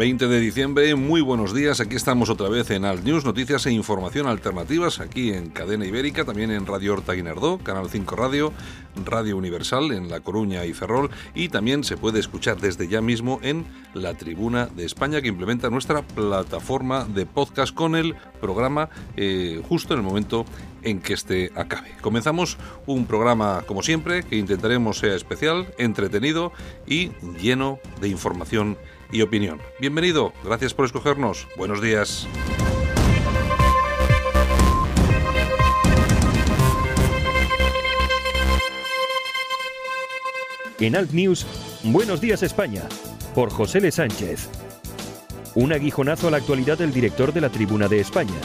[0.00, 1.78] 20 de diciembre, muy buenos días.
[1.78, 6.24] Aquí estamos otra vez en Alt News, noticias e información alternativas, aquí en Cadena Ibérica,
[6.24, 8.50] también en Radio Horta Guinardó, Canal 5 Radio,
[9.04, 13.40] Radio Universal en La Coruña y Ferrol, y también se puede escuchar desde ya mismo
[13.42, 19.60] en La Tribuna de España, que implementa nuestra plataforma de podcast con el programa eh,
[19.68, 20.46] justo en el momento
[20.82, 21.90] en que este acabe.
[22.00, 26.52] Comenzamos un programa, como siempre, que intentaremos sea especial, entretenido
[26.86, 28.78] y lleno de información
[29.12, 29.60] y opinión.
[29.78, 31.46] Bienvenido, gracias por escogernos.
[31.56, 32.26] Buenos días.
[40.78, 41.46] En Alt News,
[41.82, 42.82] Buenos días España,
[43.34, 43.90] por José L.
[43.90, 44.50] Sánchez.
[45.54, 48.38] Un aguijonazo a la actualidad del director de la Tribuna de España.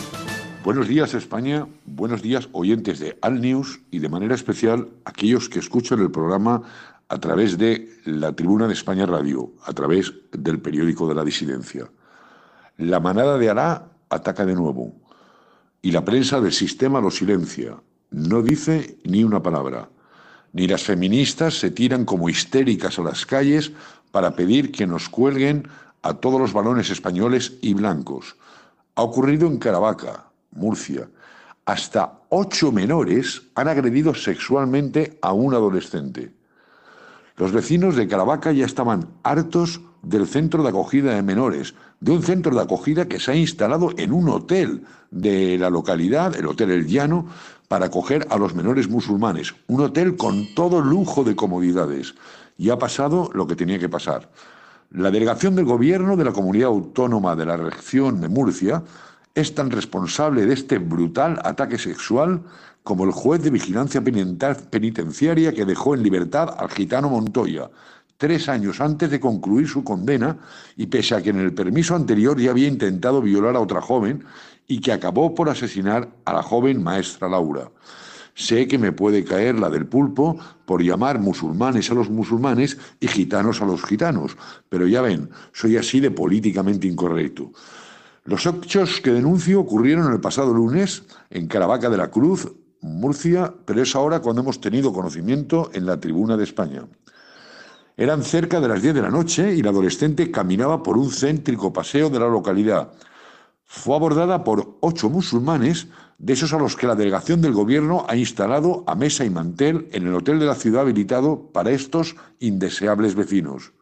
[0.63, 5.59] Buenos días España, buenos días oyentes de Alt News y de manera especial aquellos que
[5.59, 6.61] escuchan el programa
[7.07, 11.87] a través de la Tribuna de España Radio, a través del periódico de la disidencia.
[12.77, 14.93] La manada de Alá ataca de nuevo
[15.81, 17.77] y la prensa del sistema lo silencia,
[18.09, 19.89] no dice ni una palabra.
[20.53, 23.71] Ni las feministas se tiran como histéricas a las calles
[24.11, 25.67] para pedir que nos cuelguen
[26.01, 28.35] a todos los balones españoles y blancos.
[28.95, 31.09] Ha ocurrido en Caravaca, Murcia.
[31.65, 36.31] Hasta ocho menores han agredido sexualmente a un adolescente.
[37.37, 42.23] Los vecinos de Caravaca ya estaban hartos del centro de acogida de menores, de un
[42.23, 46.71] centro de acogida que se ha instalado en un hotel de la localidad, el Hotel
[46.71, 47.27] El Llano,
[47.67, 49.53] para acoger a los menores musulmanes.
[49.67, 52.15] Un hotel con todo lujo de comodidades.
[52.57, 54.31] Y ha pasado lo que tenía que pasar.
[54.91, 58.81] La delegación del gobierno de la comunidad autónoma de la región de Murcia
[59.35, 62.41] es tan responsable de este brutal ataque sexual
[62.83, 67.69] como el juez de vigilancia penitenciaria que dejó en libertad al gitano Montoya,
[68.17, 70.37] tres años antes de concluir su condena
[70.77, 74.23] y pese a que en el permiso anterior ya había intentado violar a otra joven
[74.67, 77.69] y que acabó por asesinar a la joven maestra Laura.
[78.35, 83.07] Sé que me puede caer la del pulpo por llamar musulmanes a los musulmanes y
[83.07, 84.37] gitanos a los gitanos,
[84.69, 87.51] pero ya ven, soy así de políticamente incorrecto.
[88.25, 93.83] Los hechos que denuncio ocurrieron el pasado lunes en Caravaca de la Cruz, Murcia, pero
[93.83, 96.87] es ahora cuando hemos tenido conocimiento en la tribuna de España.
[97.95, 101.71] Eran cerca de las 10 de la noche y la adolescente caminaba por un céntrico
[101.71, 102.93] paseo de la localidad.
[103.63, 105.87] Fue abordada por ocho musulmanes,
[106.17, 109.87] de esos a los que la delegación del gobierno ha instalado a mesa y mantel
[109.91, 113.73] en el hotel de la ciudad habilitado para estos indeseables vecinos.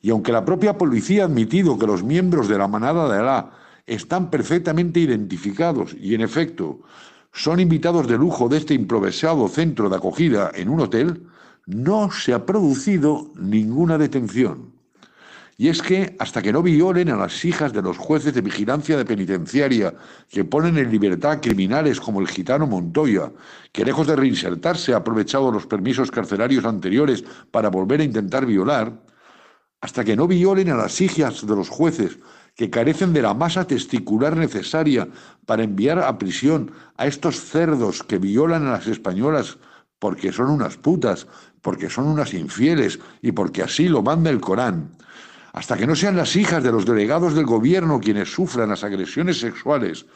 [0.00, 3.50] Y aunque la propia policía ha admitido que los miembros de la manada de Alá
[3.86, 6.80] están perfectamente identificados y, en efecto,
[7.32, 11.26] son invitados de lujo de este improvisado centro de acogida en un hotel,
[11.66, 14.72] no se ha producido ninguna detención.
[15.56, 18.96] Y es que hasta que no violen a las hijas de los jueces de vigilancia
[18.96, 19.94] de penitenciaria
[20.28, 23.30] que ponen en libertad criminales como el gitano Montoya,
[23.70, 28.92] que lejos de reinsertarse ha aprovechado los permisos carcelarios anteriores para volver a intentar violar,
[29.80, 32.18] hasta que no violen a las hijas de los jueces
[32.54, 35.08] que carecen de la masa testicular necesaria
[35.46, 39.58] para enviar a prisión a estos cerdos que violan a las españolas
[39.98, 41.28] porque son unas putas,
[41.60, 44.96] porque son unas infieles y porque así lo manda el Corán.
[45.52, 49.38] Hasta que no sean las hijas de los delegados del gobierno quienes sufran las agresiones
[49.38, 50.06] sexuales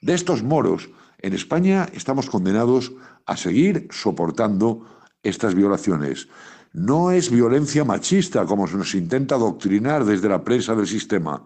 [0.00, 0.88] de estos moros,
[1.18, 2.92] en España estamos condenados
[3.26, 4.86] a seguir soportando
[5.22, 6.28] estas violaciones.
[6.72, 11.42] No es violencia machista como se nos intenta doctrinar desde la prensa del sistema.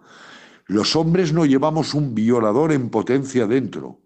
[0.69, 4.03] Los hombres no llevamos un violador en potencia dentro.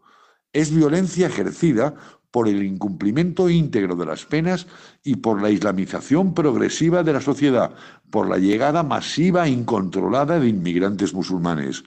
[0.53, 1.95] Es violencia ejercida
[2.31, 4.69] por el incumplimiento íntegro de las penas
[5.03, 7.75] y por la islamización progresiva de la sociedad,
[8.11, 11.83] por la llegada masiva e incontrolada de inmigrantes musulmanes.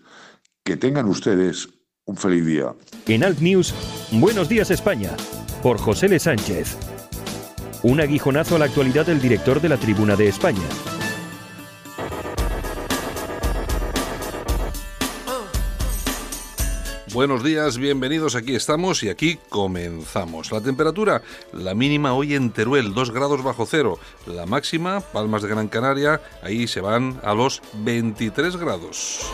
[0.65, 1.69] Que tengan ustedes
[2.03, 2.75] un feliz día.
[3.07, 3.73] En Alt News,
[4.11, 5.11] Buenos días España,
[5.63, 6.19] por José L.
[6.19, 6.77] Sánchez.
[7.81, 10.67] Un aguijonazo a la actualidad del director de la Tribuna de España.
[17.15, 20.51] Buenos días, bienvenidos, aquí estamos y aquí comenzamos.
[20.51, 21.21] La temperatura,
[21.53, 23.97] la mínima hoy en Teruel, 2 grados bajo cero.
[24.27, 29.31] La máxima, Palmas de Gran Canaria, ahí se van a los 23 grados.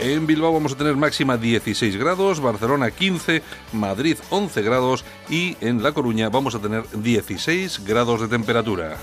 [0.00, 3.42] En Bilbao vamos a tener máxima 16 grados, Barcelona 15,
[3.74, 8.96] Madrid 11 grados y en La Coruña vamos a tener 16 grados de temperatura.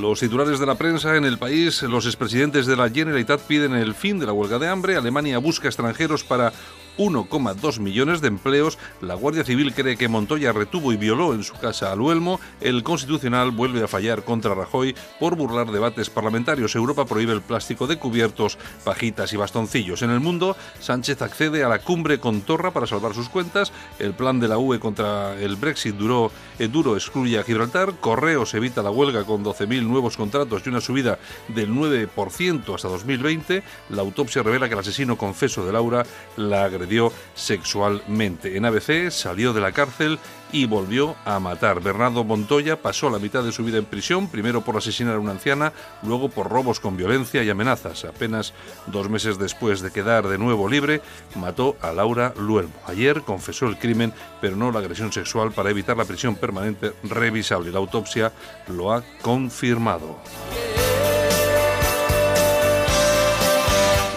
[0.00, 3.94] Los titulares de la prensa en el país, los expresidentes de la Generalitat piden el
[3.94, 6.52] fin de la huelga de hambre, Alemania busca extranjeros para
[6.98, 8.78] 1,2 millones de empleos.
[9.00, 12.40] La Guardia Civil cree que Montoya retuvo y violó en su casa a Luelmo.
[12.60, 16.74] El Constitucional vuelve a fallar contra Rajoy por burlar debates parlamentarios.
[16.74, 20.02] Europa prohíbe el plástico de cubiertos, pajitas y bastoncillos.
[20.02, 23.72] En el mundo, Sánchez accede a la cumbre con Torra para salvar sus cuentas.
[23.98, 27.94] El plan de la UE contra el Brexit duró, eh, duro excluye a Gibraltar.
[28.00, 33.62] Correos evita la huelga con 12.000 nuevos contratos y una subida del 9% hasta 2020.
[33.90, 36.06] La autopsia revela que el asesino confeso de Laura
[36.36, 38.56] la agresión dio sexualmente.
[38.56, 40.18] En ABC salió de la cárcel
[40.52, 41.80] y volvió a matar.
[41.80, 45.32] Bernardo Montoya pasó la mitad de su vida en prisión, primero por asesinar a una
[45.32, 45.72] anciana,
[46.02, 48.04] luego por robos con violencia y amenazas.
[48.04, 48.54] Apenas
[48.86, 51.02] dos meses después de quedar de nuevo libre,
[51.34, 52.74] mató a Laura Luelmo.
[52.86, 57.72] Ayer confesó el crimen, pero no la agresión sexual para evitar la prisión permanente revisable.
[57.72, 58.32] La autopsia
[58.68, 60.16] lo ha confirmado.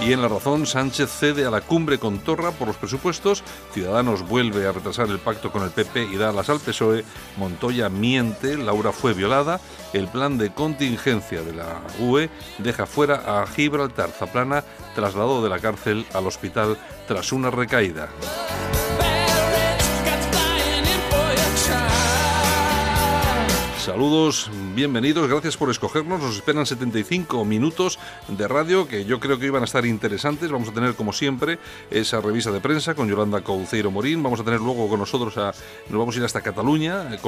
[0.02, 3.44] Y en La Razón, Sánchez cede a la cumbre con Torra por los presupuestos,
[3.74, 7.04] Ciudadanos vuelve a retrasar el pacto con el PP y da alas al PSOE,
[7.38, 9.60] Montoya miente, Laura fue violada,
[9.92, 12.30] el plan de contingencia de la UE
[12.60, 14.10] deja fuera a Gibraltar.
[14.12, 14.64] Zaplana
[14.96, 18.10] trasladó de la cárcel al hospital tras una recaída.
[23.90, 26.22] Saludos, bienvenidos, gracias por escogernos.
[26.22, 30.52] Nos esperan 75 minutos de radio que yo creo que iban a estar interesantes.
[30.52, 34.22] Vamos a tener, como siempre, esa revista de prensa con Yolanda Couceiro Morín.
[34.22, 35.54] Vamos a tener luego con nosotros, a,
[35.90, 37.20] nos vamos a ir hasta Cataluña eh,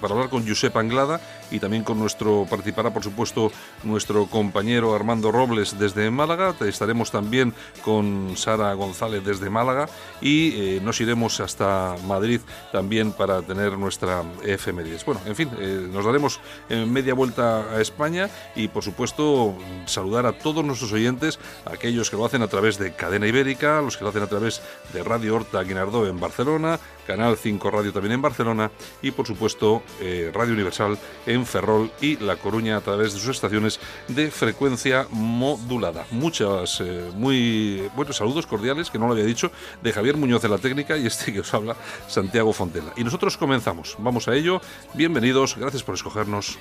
[0.00, 1.20] para hablar con Josep Anglada
[1.50, 3.52] y también con nuestro, participará por supuesto
[3.82, 6.54] nuestro compañero Armando Robles desde Málaga.
[6.60, 9.88] Estaremos también con Sara González desde Málaga
[10.20, 12.40] y eh, nos iremos hasta Madrid
[12.72, 15.04] también para tener nuestra efemérides.
[15.04, 15.50] Bueno, en fin.
[15.58, 16.40] Eh, nos daremos
[16.86, 19.54] media vuelta a España y por supuesto
[19.86, 23.96] saludar a todos nuestros oyentes, aquellos que lo hacen a través de Cadena Ibérica, los
[23.96, 24.62] que lo hacen a través
[24.92, 28.70] de Radio Horta Guinardó en Barcelona, Canal 5 Radio también en Barcelona
[29.02, 33.30] y por supuesto eh, Radio Universal en Ferrol y La Coruña a través de sus
[33.30, 33.78] estaciones
[34.08, 36.06] de frecuencia modulada.
[36.10, 39.50] Muchas, eh, muy buenos saludos cordiales, que no lo había dicho,
[39.82, 41.76] de Javier Muñoz de la técnica y este que os habla,
[42.08, 42.92] Santiago Fontela.
[42.96, 44.60] Y nosotros comenzamos, vamos a ello,
[44.94, 46.58] bienvenidos, gracias por escogernos,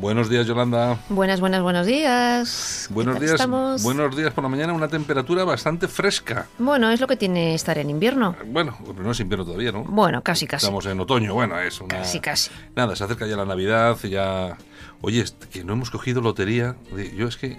[0.00, 0.96] Buenos días, Yolanda.
[1.08, 2.88] Buenas, buenas, buenos días.
[2.90, 3.44] Buenos días.
[3.82, 6.46] Buenos días por la mañana, una temperatura bastante fresca.
[6.58, 8.36] Bueno, es lo que tiene estar en invierno.
[8.46, 9.82] Bueno, pero no es invierno todavía, ¿no?
[9.82, 10.66] Bueno, casi, casi.
[10.66, 11.96] Estamos en otoño, bueno, es una...
[11.96, 12.50] Casi, casi.
[12.76, 14.56] Nada, se acerca ya la Navidad, ya...
[15.00, 16.76] Oye, que no hemos cogido lotería.
[17.16, 17.58] Yo es que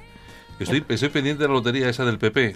[0.60, 2.56] Estoy, pendiente de la lotería esa del PP.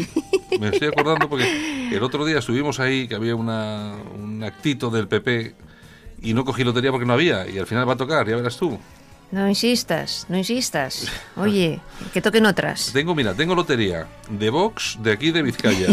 [0.60, 5.08] Me estoy acordando porque el otro día estuvimos ahí, que había una, un actito del
[5.08, 5.54] PP
[6.22, 7.48] y no cogí lotería porque no había.
[7.48, 8.78] Y al final va a tocar, ya verás tú.
[9.32, 11.10] No insistas, no insistas.
[11.36, 11.80] Oye,
[12.12, 12.92] que toquen otras.
[12.92, 15.86] Tengo, mira, tengo lotería de Vox de aquí de Vizcaya.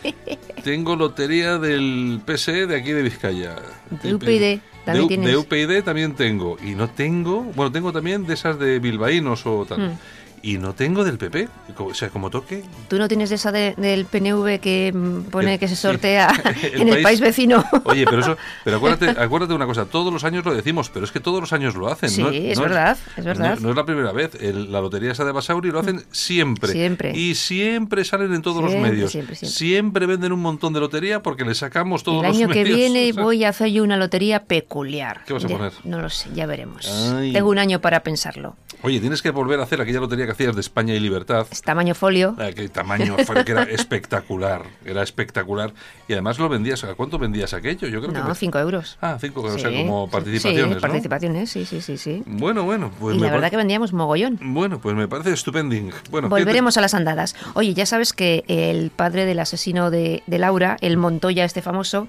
[0.64, 3.56] tengo lotería del PSE de aquí de Vizcaya.
[4.02, 4.60] De UPyD.
[4.84, 6.58] También de, de UPyD también tengo.
[6.62, 9.80] Y no tengo, bueno, tengo también de esas de bilbaínos o tal.
[9.80, 9.98] Mm
[10.44, 11.48] y no tengo del PP.
[11.78, 12.62] O sea, como toque.
[12.88, 16.30] ¿Tú no tienes esa del PNV que mm, pone que se sortea
[16.62, 17.64] en el país vecino?
[17.84, 21.06] Oye, pero eso, pero acuérdate, acuérdate de una cosa, todos los años lo decimos, pero
[21.06, 22.10] es que todos los años lo hacen.
[22.10, 23.58] Sí, es, verdad, es, verdad.
[23.58, 24.38] No, es la primera vez.
[24.40, 26.72] la lotería esa de Basauri lo hacen siempre.
[26.72, 27.16] Siempre.
[27.16, 29.12] Y siempre salen en todos los medios.
[29.12, 32.50] Siempre, siempre, venden un montón de lotería porque le sacamos todos los medios.
[32.50, 35.22] El año que viene voy a hacer yo una lotería peculiar.
[35.26, 35.72] ¿Qué vas a poner?
[35.84, 36.86] No lo sé, ya veremos.
[37.32, 38.56] Tengo un año para pensarlo.
[38.82, 41.46] Oye, tienes que volver a hacer aquella lotería que hacías de España y Libertad.
[41.50, 42.36] Es tamaño folio.
[42.38, 44.62] Ah, tamaño folio, que era espectacular.
[44.84, 45.72] Era espectacular.
[46.08, 46.84] Y además lo vendías.
[46.84, 47.88] ¿A cuánto vendías aquello?
[47.88, 48.98] Yo creo no, 5 euros.
[49.00, 50.74] Ah, 5 euros, o sea, como participaciones.
[50.74, 52.22] Sí, participaciones, sí, sí, sí, sí.
[52.26, 52.90] Bueno, bueno.
[53.00, 54.38] Pues y la verdad que vendíamos mogollón.
[54.42, 55.92] Bueno, pues me parece estupending.
[56.10, 57.34] Bueno, Volveremos a las andadas.
[57.54, 62.08] Oye, ya sabes que el padre del asesino de, de Laura, el Montoya, este famoso,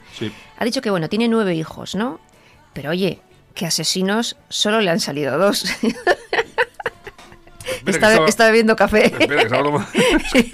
[0.57, 2.19] ha dicho que, bueno, tiene nueve hijos, ¿no?
[2.73, 3.21] Pero oye,
[3.53, 5.65] que asesinos solo le han salido dos.
[7.85, 9.05] está, bebiendo café.
[9.05, 10.51] Espera, que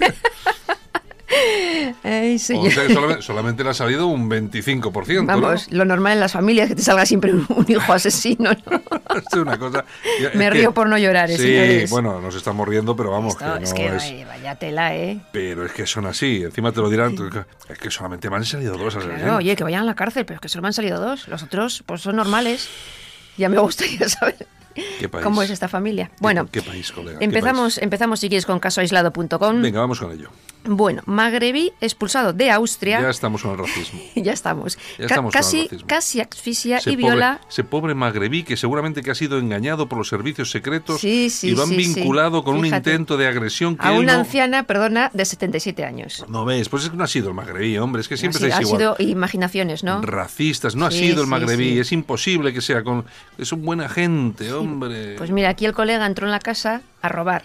[2.02, 5.26] Ay, o sea solamente, le ha salido un 25%.
[5.26, 8.50] Vamos, lo normal en las familias es que te salga siempre un, hijo asesino.
[8.50, 9.84] es una cosa.
[10.34, 13.36] Me río por no llorar, ¿eh, Sí, bueno, nos estamos riendo, pero vamos.
[13.36, 15.20] que no es que vaya tela, ¿eh?
[15.32, 16.42] Pero es que son así.
[16.44, 17.16] Encima te lo dirán.
[17.68, 18.96] Es que solamente me han salido dos.
[18.96, 21.28] oye, que vayan a la cárcel, pero es que solo me han salido dos.
[21.28, 22.68] Los otros, pues son normales.
[23.36, 24.46] Ya me gustaría saber.
[25.22, 26.10] ¿Cómo es esta familia?
[26.20, 27.18] Bueno, ¿Qué, país, colega?
[27.20, 29.62] Empezamos, empezamos si quieres con casoaislado.com.
[29.62, 30.30] Venga, vamos con ello.
[30.64, 33.00] Bueno, magrebí expulsado de Austria.
[33.00, 34.00] Ya estamos con el racismo.
[34.14, 34.78] ya estamos.
[35.32, 37.40] casi, casi asfixia y viola.
[37.48, 41.64] ese pobre magrebí que seguramente que ha sido engañado por los servicios secretos y lo
[41.64, 46.24] han vinculado con un intento de agresión a una anciana, perdona, de 77 años.
[46.28, 48.54] No ves, pues es que no ha sido el magrebí, hombre, es que siempre no,
[48.54, 50.00] ha sido imaginaciones, ¿no?
[50.02, 53.04] Racistas, no ha sido el magrebí, es imposible que sea con
[53.36, 54.61] es un buen agente, hombre.
[55.18, 57.42] Pues mira, aquí el colega entró en la casa a robar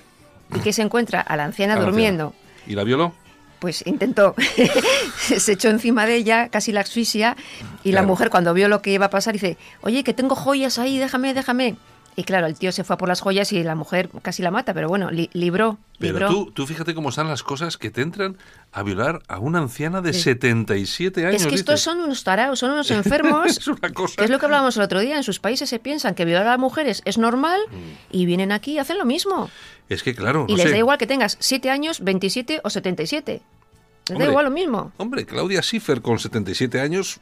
[0.56, 2.34] y que se encuentra a la anciana durmiendo.
[2.66, 3.14] ¿Y la violó?
[3.60, 4.36] Pues intentó,
[5.18, 7.36] se echó encima de ella, casi la asfixia,
[7.84, 10.78] y la mujer cuando vio lo que iba a pasar dice, oye, que tengo joyas
[10.78, 11.76] ahí, déjame, déjame.
[12.20, 14.50] Y claro, el tío se fue a por las joyas y la mujer casi la
[14.50, 15.78] mata, pero bueno, libró.
[16.00, 18.38] Pero Tú, tú fíjate cómo están las cosas que te entran
[18.72, 21.44] a violar a una anciana de 77 años.
[21.44, 23.46] Es que estos son unos tarados, son unos enfermos.
[23.58, 24.16] es una cosa.
[24.16, 25.16] Que es lo que hablábamos el otro día.
[25.16, 28.16] En sus países se piensan que violar a mujeres es normal mm.
[28.18, 29.52] y vienen aquí y hacen lo mismo.
[29.88, 30.48] Es que claro.
[30.50, 33.44] Y les da igual que tengas 7 años, 27 o 77.
[34.10, 34.92] Les da igual lo mismo.
[34.98, 37.20] Hombre, Claudia Schiffer con 77 años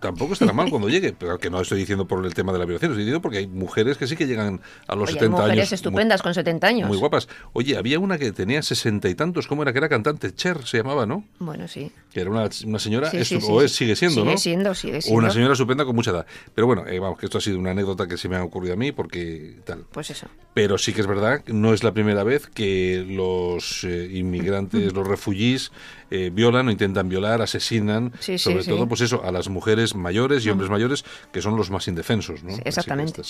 [0.00, 2.64] tampoco estará mal cuando llegue, pero que no estoy diciendo por el tema de la
[2.64, 5.72] violación, estoy diciendo porque hay mujeres que sí que llegan a los 70 hay mujeres
[5.72, 6.88] estupendas con 70 años.
[6.88, 7.28] Muy guapas.
[7.52, 9.72] Oye, había una que tenía 60 y tantos, ¿cómo era?
[9.72, 11.24] Que era cantante, Cher se llamaba, ¿no?
[11.38, 11.92] Bueno, sí.
[12.12, 13.10] Que era una, señora,
[13.48, 14.30] o es, sigue siendo, ¿no?
[14.30, 15.18] Sigue siendo, sigue siendo.
[15.18, 16.26] Una señora estupenda con mucha edad.
[16.54, 18.74] Pero bueno, eh, vamos, que esto ha sido una anécdota que se me ha ocurrido
[18.74, 19.84] a mí porque tal.
[19.92, 20.26] Pues eso.
[20.54, 25.06] Pero sí que es verdad, no es la primera vez que los eh, inmigrantes, los
[25.06, 25.70] refugiés,
[26.10, 30.50] eh, violan o intentan violar, asesinan, sobre todo, pues eso, a las mujeres mayores y
[30.50, 32.42] hombres mayores, que son los más indefensos.
[32.42, 32.56] ¿no?
[32.64, 33.22] exactamente.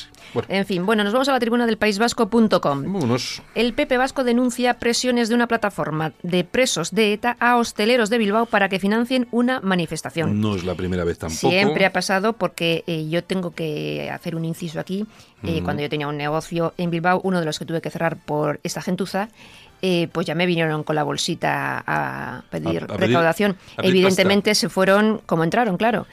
[0.49, 2.85] En fin, bueno, nos vamos a la tribuna del País Vasco.com.
[3.55, 8.19] El PP Vasco denuncia presiones de una plataforma de presos de ETA a hosteleros de
[8.19, 10.41] Bilbao para que financien una manifestación.
[10.41, 11.51] No es la primera vez tampoco.
[11.51, 15.07] Siempre ha pasado porque eh, yo tengo que hacer un inciso aquí.
[15.43, 18.17] Eh, cuando yo tenía un negocio en Bilbao, uno de los que tuve que cerrar
[18.17, 19.31] por esta gentuza,
[19.83, 23.57] eh, pues ya me vinieron con la bolsita a pedir, recaudación.
[23.79, 26.07] Evidentemente se fueron como entraron, claro.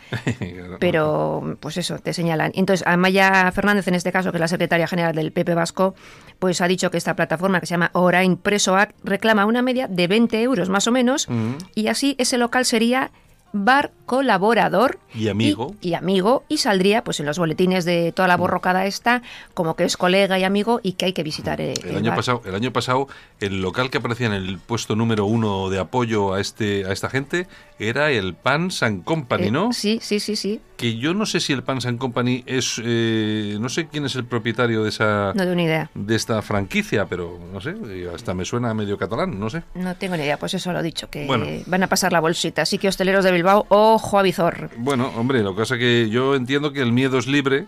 [0.79, 2.51] Pero, pues eso, te señalan.
[2.55, 5.95] Entonces, Amaya Fernández, en este caso, que es la secretaria general del PP Vasco,
[6.39, 10.07] pues ha dicho que esta plataforma que se llama Orain Presoac reclama una media de
[10.07, 11.27] 20 euros más o menos,
[11.75, 13.11] y así ese local sería
[13.53, 18.37] bar colaborador y amigo y, amigo y saldría pues en los boletines de toda la
[18.37, 19.21] borrocada esta
[19.53, 22.55] como que es colega y amigo y que hay que visitar el, año pasado el
[22.55, 23.07] año pasado
[23.39, 27.09] el local que aparecía en el puesto número uno de apoyo a este a esta
[27.09, 27.47] gente
[27.79, 29.71] era el Pans and Company, eh, ¿no?
[29.71, 30.59] sí, sí, sí, sí.
[30.77, 34.15] Que yo no sé si el Pans and Company es, eh, no sé quién es
[34.15, 37.75] el propietario de esa, no tengo ni idea, de esta franquicia, pero no sé,
[38.13, 39.63] hasta me suena medio catalán, no sé.
[39.75, 41.27] No tengo ni idea, pues eso lo he dicho, que
[41.65, 44.69] van a pasar la bolsita, así que hosteleros de Bilbao, ojo a visor.
[44.77, 47.65] Bueno, hombre, lo que pasa que yo entiendo que el miedo es libre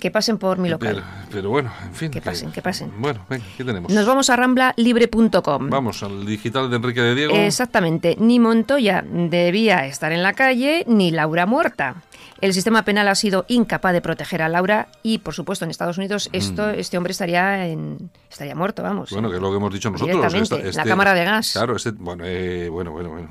[0.00, 1.04] que pasen por mi local.
[1.30, 2.10] Pero, bueno, en fin.
[2.10, 2.92] Que pasen, que, pasen.
[2.98, 3.92] Bueno, venga, ¿qué tenemos?
[3.92, 5.70] Nos vamos a ramblalibre.com.
[5.70, 7.34] Vamos al digital de Enrique de Diego.
[7.34, 8.16] Exactamente.
[8.18, 11.96] Ni Montoya debía estar en la calle, ni Laura muerta.
[12.40, 15.96] El sistema penal ha sido incapaz de proteger a Laura y, por supuesto, en Estados
[15.96, 16.78] Unidos esto, mm.
[16.78, 19.10] este hombre estaría en, estaría muerto, vamos.
[19.10, 20.16] Bueno, que es lo que hemos dicho nosotros.
[20.16, 21.52] Directamente, la este cámara de gas.
[21.52, 23.28] Claro, este, bueno, eh, bueno, bueno, bueno,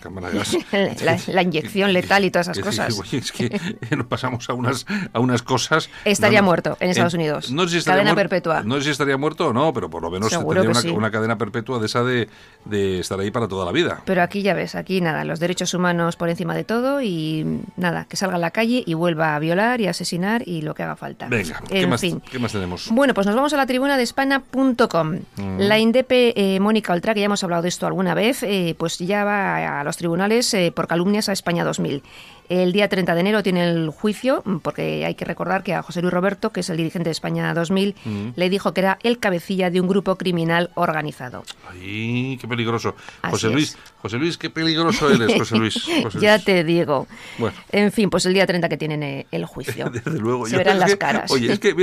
[0.00, 0.56] cámara de gas.
[1.28, 2.98] la, inyección letal y todas esas cosas.
[3.12, 3.60] es que
[3.96, 5.90] nos pasamos a unas, a unas cosas...
[6.04, 7.50] Estaría muerto en Estados Unidos.
[7.50, 8.62] No sé si estaría cadena perpetua.
[8.62, 11.38] No sé si estaría muerto o no, pero por lo menos tendría una, una, cadena
[11.38, 12.28] perpetua de esa de,
[12.64, 14.02] de estar ahí para toda la vida.
[14.04, 18.06] Pero aquí ya ves, aquí nada, los derechos humanos por encima de todo y nada,
[18.08, 20.96] que salga a la calle y vuelva a violar y asesinar y lo que haga
[20.96, 21.28] falta.
[21.28, 22.88] Venga, ¿qué, más, ¿qué más tenemos?
[22.90, 25.20] Bueno, pues nos vamos a la tribuna de España.com.
[25.36, 25.58] Mm.
[25.58, 28.98] La INDEP eh, Mónica Oltra, que ya hemos hablado de esto alguna vez, eh, pues
[28.98, 32.02] ya va a los tribunales eh, por calumnias a España 2000.
[32.48, 36.02] El día 30 de enero tiene el juicio, porque hay que recordar que a José
[36.02, 38.28] Luis Roberto, que es el dirigente de España 2000, mm.
[38.36, 41.44] le dijo que era el cabecilla de un grupo criminal organizado.
[41.70, 42.94] ¡Ay, qué peligroso!
[43.30, 45.86] José Luis, José Luis, qué peligroso eres, José Luis.
[46.20, 47.06] ya te digo.
[47.38, 47.56] Bueno.
[47.72, 49.90] En fin, pues el día 30 que tienen eh, el juicio.
[49.92, 50.46] Desde luego.
[50.46, 51.30] Se verán las caras.
[51.30, 51.74] Oye, es que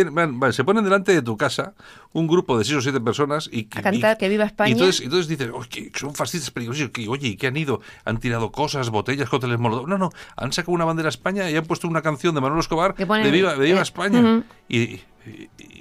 [0.52, 1.74] se ponen delante de tu casa
[2.14, 3.68] un grupo de seis o siete personas y...
[3.74, 4.70] A cantar que viva España.
[4.70, 6.92] Y entonces, entonces dicen, oye, son fascistas peligrosos.
[7.08, 7.82] oye, ¿y qué han ido?
[8.06, 9.88] Han tirado cosas, botellas, cócteles molotov.
[9.88, 12.60] No, no, han han sacado una bandera España y han puesto una canción de Manuel
[12.60, 14.44] Escobar de Viva, de Viva eh, España.
[14.78, 15.02] Y-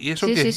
[0.02, 0.48] y eso qué?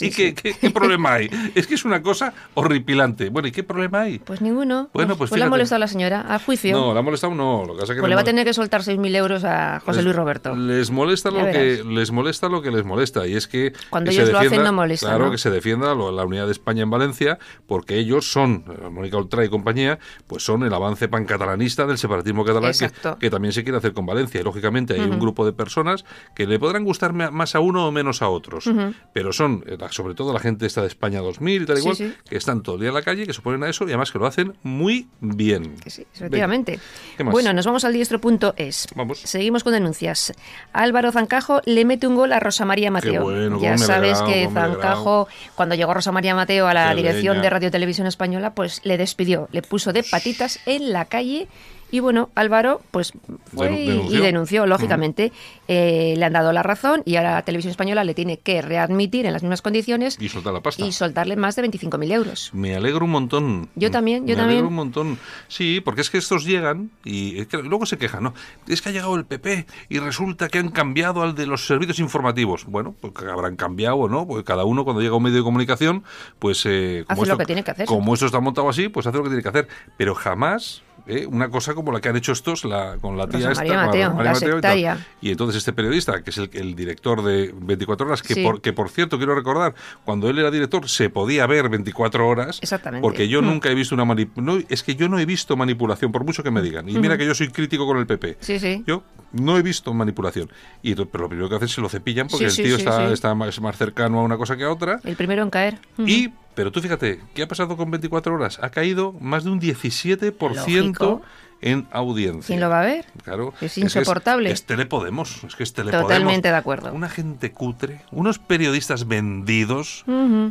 [0.00, 1.30] ¿Y qué, problema hay?
[1.54, 3.28] Es que es una cosa horripilante.
[3.28, 4.18] Bueno, ¿y qué problema hay?
[4.18, 4.90] Pues ninguno.
[4.92, 5.50] Bueno, pues le ha fíjate.
[5.50, 6.76] molestado a la señora, al juicio.
[6.76, 7.64] No, la ha molestado no.
[7.66, 9.98] Lo que pasa que pues le va a tener que soltar 6.000 euros a José
[9.98, 10.54] les- Luis Roberto.
[10.56, 14.10] Les molesta Ya lo que les molesta lo que les molesta y es que Cuando
[14.10, 15.30] que ellos se lo hacen, no molesta, Claro ¿no?
[15.30, 19.16] que se defienda lo- la unidad de España en Valencia porque ellos son eh, Mónica
[19.16, 22.72] Oltra y compañía, pues son el avance pancatalanista del separatismo catalán
[23.18, 26.46] que, también se quiere hacer con Valencia y lógicamente hay un grupo de personas que
[26.46, 28.70] le podrán gustar ma- más a uno o menos a otros,
[29.12, 31.96] pero son eh, sobre todo la gente esta de España 2000 y tal Sí, igual
[31.96, 32.14] sí.
[32.28, 34.10] que están todo el día en la calle, que se ponen a eso y además
[34.12, 35.74] que lo hacen muy bien.
[35.86, 36.78] Sí, efectivamente.
[37.24, 38.86] Bueno, nos vamos al diestro.es.
[38.94, 39.18] Vamos.
[39.20, 40.32] Seguimos con denuncias.
[40.72, 43.22] Álvaro Zancajo le mete un gol a Rosa María Mateo.
[43.24, 47.42] bueno, ya sabes que Zancajo, cuando llegó Rosa María Mateo a la Qué dirección leña.
[47.44, 51.48] de Radio Televisión Española, pues le despidió, le puso de patitas en la calle.
[51.90, 53.12] Y bueno, Álvaro pues
[53.54, 54.18] fue y- denunció.
[54.18, 55.32] y denunció, lógicamente.
[55.68, 59.26] Eh, le han dado la razón y ahora la Televisión Española le tiene que readmitir
[59.26, 60.84] en las mismas condiciones Y soltar la pasta.
[60.84, 62.50] y soltarle más de 25.000 euros.
[62.52, 63.68] Me alegro un montón.
[63.76, 64.50] Yo también, yo Me también.
[64.58, 65.18] alegro un montón.
[65.48, 68.34] Sí, porque es que estos llegan y luego se quejan, ¿no?
[68.66, 71.98] Es que ha llegado el PP y resulta que han cambiado al de los servicios
[72.00, 72.64] informativos.
[72.66, 75.42] Bueno, pues habrán cambiado o no, porque cada uno cuando llega a un medio de
[75.44, 76.02] comunicación,
[76.38, 76.64] pues...
[76.66, 77.86] eh, Hace lo que tiene que hacer.
[77.86, 79.68] Como esto está montado así, pues hace lo que tiene que hacer.
[79.96, 80.82] Pero jamás...
[81.10, 83.64] eh, una cosa como la que han hecho estos la, con la tía Rosa esta,
[83.64, 84.40] María Mateo, la Mateo y tal.
[84.52, 85.06] sectaria.
[85.20, 88.42] Y entonces este periodista, que es el, el director de 24 horas, que, Sí.
[88.42, 89.74] por, que por cierto quiero recordar,
[90.04, 92.58] cuando él era director se podía ver 24 horas.
[92.62, 93.02] Exactamente.
[93.02, 93.46] Porque yo Mm.
[93.46, 94.66] nunca he visto una manipulación.
[94.68, 96.88] es que yo no he visto manipulación, por mucho que me digan.
[96.88, 98.36] Y mira que yo soy crítico con el PP.
[98.40, 98.84] Sí, sí.
[98.86, 99.02] Yo
[99.32, 100.50] no he visto manipulación.
[100.82, 103.34] Y, pero lo primero que hacen es se lo cepillan porque el tío está, está
[103.34, 105.00] más, más cercano a una cosa que a otra.
[105.04, 105.78] El primero en caer.
[105.98, 108.58] Y, pero tú fíjate, ¿qué ha pasado con 24 horas?
[108.62, 111.22] Ha caído más de un 17% Lógico.
[111.60, 112.46] en audiencia.
[112.46, 113.06] ¿Quién lo va a ver?
[113.22, 113.54] Claro.
[113.60, 114.50] Es que insoportable.
[114.50, 115.44] Es, Telepodemos.
[115.44, 116.08] Es que es Telepodemos.
[116.08, 116.92] Totalmente de acuerdo.
[116.92, 120.04] Una gente cutre, unos periodistas vendidos.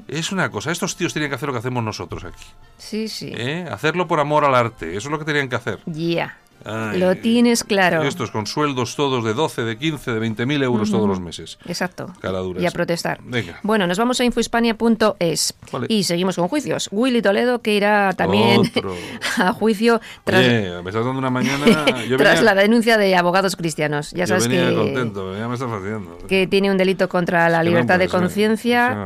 [0.07, 0.71] Es una cosa.
[0.71, 2.45] Estos tíos tenían que hacer lo que hacemos nosotros aquí.
[2.77, 3.31] Sí, sí.
[3.35, 3.67] ¿eh?
[3.69, 4.95] Hacerlo por amor al arte.
[4.95, 5.79] Eso es lo que tenían que hacer.
[5.85, 6.37] Ya.
[6.65, 8.03] Ay, Lo tienes claro.
[8.03, 11.57] Estos con sueldos todos de 12, de 15, de 20 mil euros todos los meses.
[11.65, 12.13] Exacto.
[12.19, 12.61] Caraduras.
[12.61, 13.19] Y a protestar.
[13.23, 13.59] Venga.
[13.63, 15.87] Bueno, nos vamos a infohispania.es Vale.
[15.89, 16.89] y seguimos con juicios.
[16.91, 18.95] Willy Toledo que irá también Otro.
[19.37, 21.65] a juicio tras, Oye, me estás dando una mañana.
[22.07, 24.11] Yo tras venía, la denuncia de abogados cristianos.
[24.11, 26.17] Ya yo sabes venía que, contento, ya me estás haciendo.
[26.27, 29.05] que tiene un delito contra la Es que no libertad de conciencia.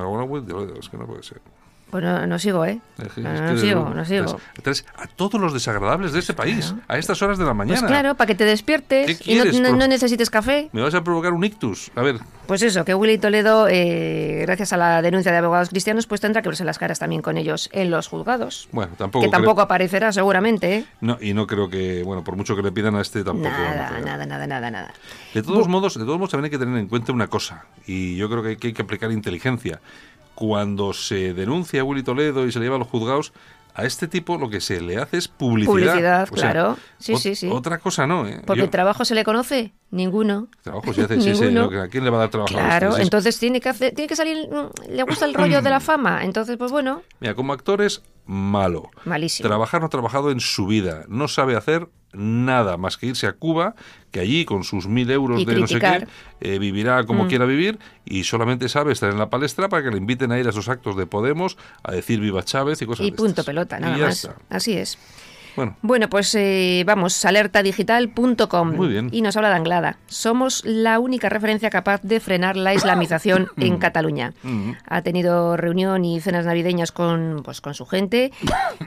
[0.80, 1.42] Es que no puede ser.
[1.94, 2.80] Pues no, no sigo, ¿eh?
[3.18, 4.40] No, sigo, no sigo.
[4.64, 7.82] traes a todos los desagradables de este país, a estas horas de la mañana.
[7.82, 10.70] Pues claro, para que te despiertes ¿Qué y no, quieres, no- necesites café.
[10.74, 11.92] Me vas a provocar un ictus.
[11.96, 12.16] A ver,
[12.48, 16.42] Pues eso, que Willy Toledo, eh, gracias a la denuncia de abogados cristianos, pues tendrá
[16.42, 18.68] que verse las caras también con ellos en los juzgados.
[18.72, 19.26] bueno, tampoco.
[19.26, 20.86] que creo- tampoco aparecerá seguramente, ¿eh?
[21.00, 23.50] No, y no creo que, bueno, por mucho que le pidan a este tampoco.
[23.50, 24.94] Nada, nada, nada, nada, nada.
[25.32, 28.16] De todos modos, de todos modos también hay que tener en cuenta una cosa, y
[28.18, 29.80] yo creo que, hay que aplicar inteligencia.
[30.36, 33.34] Cuando se denuncia a Willy Toledo y se le lleva a los juzgados,
[33.76, 35.72] a este tipo lo que se le hace es publicidad.
[35.94, 36.78] Publicidad, O sea, claro.
[37.00, 37.50] Sí, sí, sí.
[37.52, 38.42] Otra cosa no, ¿eh?
[38.46, 40.48] Porque Yo- el trabajo se le conoce, ninguno.
[40.62, 42.54] trabajo se hace, sí, sí, ¿a quién le va a dar trabajo?
[42.56, 43.00] a Claro, estos?
[43.00, 45.80] Es- entonces tiene que hacer, tiene que salir, mm, le gusta el rollo de la
[45.80, 48.90] fama, entonces pues bueno, Mira, como actor es malo.
[49.06, 49.48] malísimo.
[49.48, 51.06] Trabajar no ha trabajado en su vida.
[51.08, 53.76] No sabe hacer nada más que irse a Cuba,
[54.12, 56.08] que allí con sus mil euros Y de no sé qué,
[56.42, 59.98] eh, vivirá como quiera vivir y solamente sabe estar en la palestra para que le
[59.98, 63.12] inviten a ir a esos actos de Podemos a decir viva Chávez y cosas y
[63.12, 63.46] de punto estas.
[63.46, 64.26] pelota, Y nada más.
[64.26, 64.36] está.
[64.50, 64.98] Así es.
[65.56, 68.76] Bueno, Bueno, pues eh, vamos, alertadigital.com.
[68.76, 69.10] Muy bien.
[69.12, 69.98] Y nos habla de Anglada.
[70.08, 74.34] Somos la única referencia capaz de frenar la islamización en Cataluña.
[74.44, 74.72] Mm.
[74.88, 78.32] Ha tenido reunión y cenas navideñas con, pues, con su gente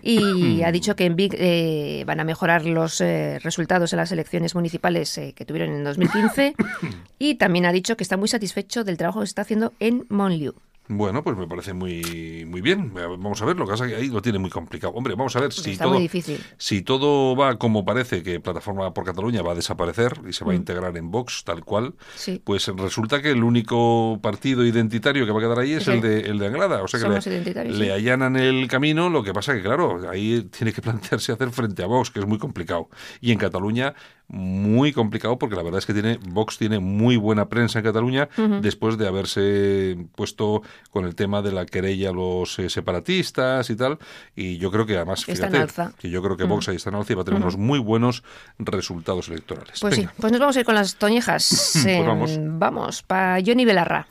[0.02, 4.12] y ha dicho que en Vic eh, van a mejorar los eh, resultados en las
[4.12, 6.54] elecciones municipales eh, que tuvieron en 2015
[7.18, 10.06] y también ha dicho que está muy satisfecho del trabajo que se está haciendo en
[10.08, 10.54] Monliu.
[10.88, 12.92] Bueno, pues me parece muy muy bien.
[12.94, 14.92] Vamos a ver, lo que pasa es que ahí lo tiene muy complicado.
[14.94, 16.40] Hombre, vamos a ver si está todo muy difícil.
[16.58, 20.52] Si todo va como parece que Plataforma por Cataluña va a desaparecer y se va
[20.52, 21.92] a integrar en Vox tal cual, Mm.
[22.14, 22.42] Sí.
[22.44, 25.90] pues resulta que el único partido identitario que va a quedar ahí es Sí.
[25.92, 26.82] el de, el de Anglada.
[26.82, 27.90] O sea que Somos le, le sí.
[27.90, 31.86] allanan el camino, lo que pasa que, claro, ahí tiene que plantearse hacer frente a
[31.86, 32.88] Vox, que es muy complicado.
[33.20, 33.94] Y en Cataluña,
[34.28, 38.28] muy complicado, porque la verdad es que tiene Vox tiene muy buena prensa en Cataluña
[38.60, 43.76] después de haberse puesto con el tema de la querella a los eh, separatistas y
[43.76, 43.98] tal.
[44.34, 45.92] Y yo creo que además, Está en fíjate, alza.
[45.98, 47.78] que yo creo que Vox ahí está en alza y va a tener unos muy
[47.78, 48.24] buenos
[48.58, 49.78] resultados electorales.
[49.80, 50.10] Pues Venga.
[50.10, 51.72] sí, pues nos vamos a ir con las toñejas.
[51.86, 52.30] Pues vamos.
[52.38, 54.06] vamos, para Johnny Belarra.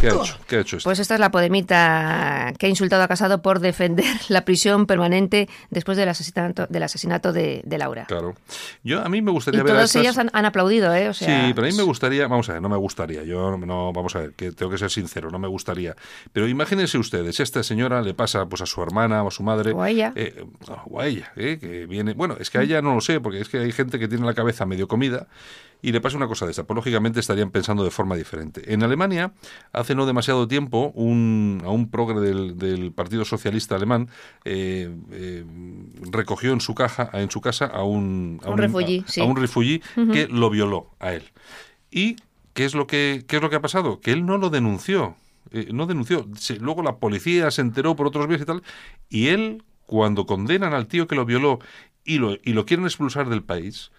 [0.00, 0.36] ¿Qué ha hecho?
[0.46, 0.86] ¿Qué ha hecho esto?
[0.88, 5.48] Pues esta es la podemita que ha insultado a Casado por defender la prisión permanente
[5.70, 8.06] después del asesinato, del asesinato de, de Laura.
[8.06, 8.34] Claro.
[8.82, 11.08] Yo, a mí me gustaría y ver a todas estas- ellas han, han aplaudido, ¿eh?
[11.08, 13.56] O sea, sí, pero a mí me gustaría, vamos a ver, no me gustaría, yo
[13.56, 15.94] no, vamos a ver, que tengo que ser sincero, no me gustaría.
[16.32, 19.72] Pero imagínense ustedes, esta señora le pasa pues a su hermana o a su madre.
[19.72, 20.12] O a ella.
[20.16, 20.44] eh,
[20.86, 22.14] o a ella, eh, que viene.
[22.14, 24.24] Bueno, es que a ella no lo sé, porque es que hay gente que tiene
[24.26, 25.26] la cabeza medio comida
[25.82, 26.64] y le pasa una cosa de esta.
[26.64, 28.72] Pues lógicamente estarían pensando de forma diferente.
[28.72, 29.32] En Alemania,
[29.72, 34.08] hace no demasiado tiempo, un, a un progre del, del Partido Socialista Alemán
[34.44, 35.44] eh, eh,
[36.10, 39.20] recogió en su caja, en su casa a un, a Un refugi, a- sí.
[39.20, 39.80] a un refugi
[40.12, 41.24] que lo violó a él.
[41.90, 42.16] ¿Y
[42.52, 44.00] qué es lo que, qué es lo que ha pasado?
[44.00, 45.16] Que él no lo denunció.
[45.52, 46.26] eh, no denunció.
[46.36, 48.62] Se- luego la policía se enteró por otros vías y tal.
[49.08, 51.58] Y él, cuando condenan al tío que lo violó
[52.04, 53.90] y lo, y lo quieren expulsar del país,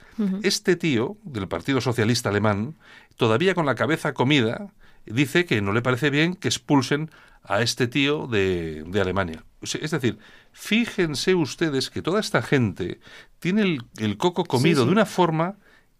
[0.43, 2.75] este tío del Partido Socialista Alemán,
[3.15, 4.71] todavía con la cabeza comida,
[5.05, 7.09] dice que no le parece bien que expulsen
[7.43, 9.43] a este tío de, de Alemania.
[9.61, 10.19] Es decir,
[10.51, 12.99] fíjense ustedes que toda esta gente
[13.39, 14.85] tiene el, el coco comido sí.
[14.85, 15.55] de una forma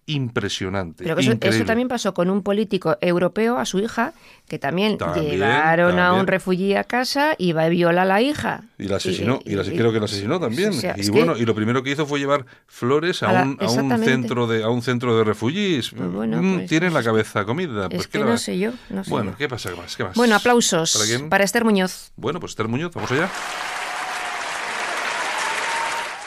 [0.08, 1.04] impresionante.
[1.04, 4.14] Pero eso, eso también pasó con un político europeo a su hija,
[4.48, 6.22] que también, También, llevaron a también.
[6.22, 8.64] un refugi a casa y va y viola a la hija.
[8.78, 10.70] Y la asesinó, y, la, y- creo que la asesinó también.
[10.72, 13.34] o sea, y bueno, que- y lo primero que hizo fue llevar flores a, A
[13.34, 15.92] la- un, a un centro de a un centro de refugiés.
[15.92, 17.88] Pues bueno, Mm, pues- Tienen la cabeza comida.
[17.88, 19.38] Pues es ¿qué que no sé yo, no sé Bueno, yo.
[19.38, 19.70] ¿qué pasa?
[19.70, 19.96] ¿Qué más?
[19.96, 20.16] ¿Qué más?
[20.16, 21.30] Bueno, aplausos ¿Para quién?
[21.30, 22.12] para Esther Muñoz.
[22.18, 23.30] Bueno, pues Esther Muñoz, vamos allá.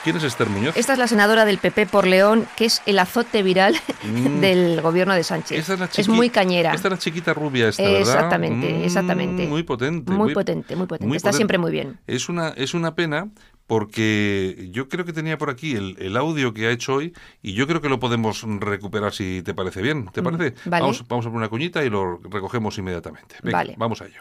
[0.05, 0.77] ¿Quién es Esther Muñoz?
[0.77, 4.41] Esta es la senadora del PP por León, que es el azote viral Mm.
[4.41, 5.59] del gobierno de Sánchez.
[5.59, 6.75] Esta es, la es chiqui- muy cañera.
[6.75, 8.01] Esta es la chiquita rubia esta, ¿verdad?
[8.01, 9.47] Exactamente, Mm, exactamente.
[9.47, 10.13] Muy potente.
[10.13, 11.17] Muy potente, muy potente.
[11.17, 11.99] Está siempre muy bien.
[12.07, 13.31] Es una, es una pena
[13.67, 17.55] porque yo creo que tenía por aquí el, el audio que ha hecho hoy y
[17.55, 20.07] yo creo que lo podemos recuperar si te parece bien.
[20.13, 20.51] ¿Te parece?
[20.51, 20.83] Mm, vale.
[20.83, 23.37] Vamos, vamos a poner una cuñita y lo recogemos inmediatamente.
[23.43, 23.75] Venga, Vale.
[23.79, 24.21] vamos a ello.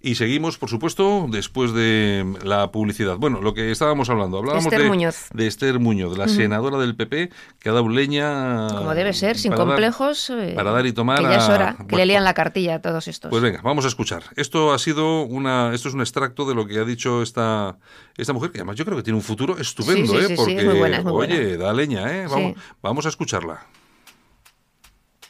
[0.00, 3.16] Y seguimos, por supuesto, después de la publicidad.
[3.16, 5.28] Bueno, lo que estábamos hablando, hablábamos Esther de, Muñoz.
[5.34, 8.68] de Esther Muñoz, de la senadora del PP, que ha dado leña...
[8.68, 10.30] Como debe ser, sin dar- complejos.
[10.30, 12.32] eh, para dar y tomar Que ya es a- hora que bueno, le lean la
[12.32, 13.28] cartilla a todos estos.
[13.28, 14.22] Pues venga, vamos a escuchar.
[14.36, 17.76] Esto ha sido una, esto es un extracto de lo que ha dicho esta,
[18.16, 20.28] esta mujer, que además yo creo que tiene un futuro estupendo, Sí, sí, ¿eh?
[20.28, 21.64] sí, Porque, es muy buena, es muy oye, buena.
[21.64, 22.26] da leña, ¿eh?
[22.28, 23.66] Vamos, vamos a escucharla.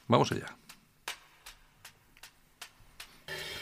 [0.09, 0.58] Vamos allá.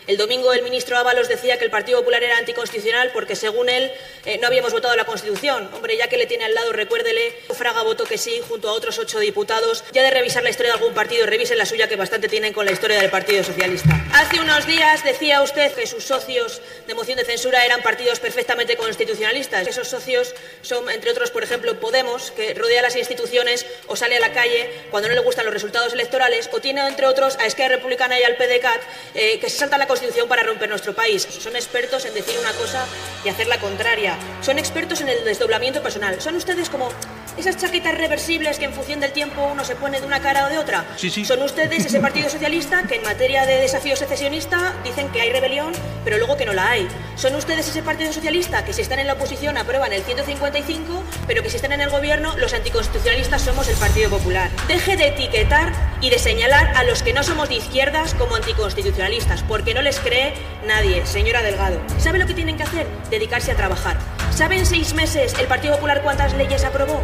[0.07, 3.91] El domingo el ministro Ábalos decía que el Partido Popular era anticonstitucional porque, según él,
[4.25, 5.69] eh, no habíamos votado la Constitución.
[5.75, 9.01] Hombre, ya que le tiene al lado, recuérdele, Fraga votó que sí, junto a otros
[9.01, 9.83] ocho diputados.
[9.93, 12.65] Ya de revisar la historia de algún partido, revisen la suya, que bastante tienen con
[12.65, 14.01] la historia del Partido Socialista.
[14.15, 18.77] Hace unos días decía usted que sus socios de moción de censura eran partidos perfectamente
[18.77, 19.67] constitucionalistas.
[19.67, 24.21] Esos socios son, entre otros, por ejemplo, Podemos, que rodea las instituciones o sale a
[24.21, 27.75] la calle cuando no le gustan los resultados electorales, o tiene, entre otros, a Esquerra
[27.75, 28.81] Republicana y al PDCAT,
[29.15, 29.96] eh, que se salta la Constitución
[30.29, 31.27] para romper nuestro país.
[31.41, 32.85] Son expertos en decir una cosa
[33.25, 34.17] y hacer la contraria.
[34.41, 36.21] Son expertos en el desdoblamiento personal.
[36.21, 36.89] Son ustedes como
[37.37, 40.49] esas chaquetas reversibles que en función del tiempo uno se pone de una cara o
[40.49, 40.85] de otra.
[40.97, 41.25] Sí, sí.
[41.25, 45.73] Son ustedes ese Partido Socialista que en materia de desafío secesionista dicen que hay rebelión,
[46.05, 46.89] pero luego que no la hay.
[47.17, 51.43] Son ustedes ese Partido Socialista que si están en la oposición aprueban el 155, pero
[51.43, 54.51] que si están en el gobierno los anticonstitucionalistas somos el Partido Popular.
[54.67, 59.43] Deje de etiquetar y de señalar a los que no somos de izquierdas como anticonstitucionalistas,
[59.43, 60.35] porque no les cree
[60.67, 61.81] nadie, señora Delgado.
[61.99, 62.89] ¿Sabe lo que tienen que hacer?
[63.09, 63.97] Dedicarse a trabajar.
[64.35, 67.01] ¿Sabe en seis meses el Partido Popular cuántas leyes aprobó?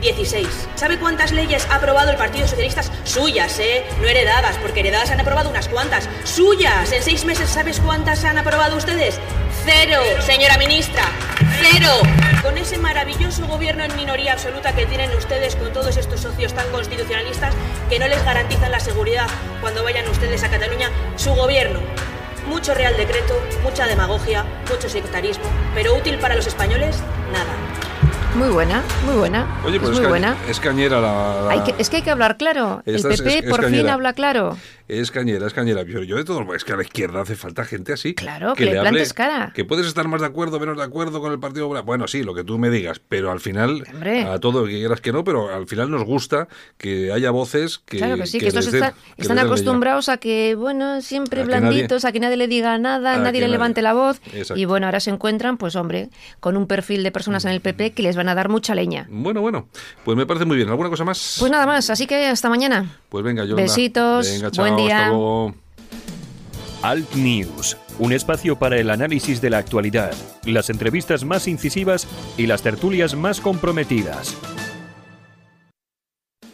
[0.00, 0.48] 16.
[0.74, 2.82] ¿Sabe cuántas leyes ha aprobado el Partido Socialista?
[3.04, 3.84] Suyas, ¿eh?
[4.00, 6.08] No heredadas, porque heredadas han aprobado unas cuantas.
[6.24, 6.90] Suyas.
[6.90, 9.20] En seis meses, ¿sabes cuántas han aprobado ustedes?
[9.64, 11.04] Cero, señora ministra.
[11.60, 11.92] Cero.
[12.42, 16.68] Con ese maravilloso gobierno en minoría absoluta que tienen ustedes con todos estos socios tan
[16.70, 17.54] constitucionalistas
[17.88, 19.28] que no les garantizan la seguridad
[19.60, 21.78] cuando vayan ustedes a Cataluña, su gobierno
[22.48, 26.96] mucho Real Decreto, mucha demagogia, mucho sectarismo, pero útil para los españoles,
[27.32, 27.52] nada.
[28.34, 29.46] Muy buena, muy buena.
[29.64, 30.36] Oye, es pues muy buena.
[30.48, 31.40] es cañera la...
[31.42, 32.82] la- Hay que- es que hay que hablar claro.
[32.84, 34.58] El Esta es- PP es- es por fin habla claro.
[34.88, 35.82] Es cañera, es cañera.
[35.82, 38.14] Yo, yo de modos, es que a la izquierda hace falta gente así.
[38.14, 39.52] Claro, que le hable- plantes cara.
[39.54, 41.84] Que puedes estar más de acuerdo, menos de acuerdo con el Partido Popular.
[41.84, 44.22] Bueno, sí, lo que tú me digas, pero al final, Hombre.
[44.24, 46.46] a todo que quieras que no, pero al final nos gusta
[46.78, 47.98] que haya voces que.
[47.98, 51.60] claro que sí, que, estos den- están, acostumbrados a que, bueno, siempre A que nadie-
[51.60, 54.20] blanditos, a que nadie le diga nada, A nadie le levante la voz.
[54.32, 54.56] Exacto.
[54.60, 57.90] Y bueno, ahora se encuentran, pues hombre, con un perfil de personas en el PP
[57.92, 59.06] que les van a dar mucha leña.
[59.10, 59.68] Bueno, bueno,
[60.04, 60.68] pues me parece muy bien.
[60.68, 61.36] ¿Alguna cosa más?
[61.40, 63.00] Pues nada más, así que hasta mañana.
[63.08, 63.62] Pues venga, Yolanda.
[63.62, 64.98] Besitos, Venga, chao, buen día.
[64.98, 65.54] hasta luego.
[66.82, 70.12] Alt News, un espacio para el análisis de la actualidad,
[70.44, 74.36] las entrevistas más incisivas y las tertulias más comprometidas.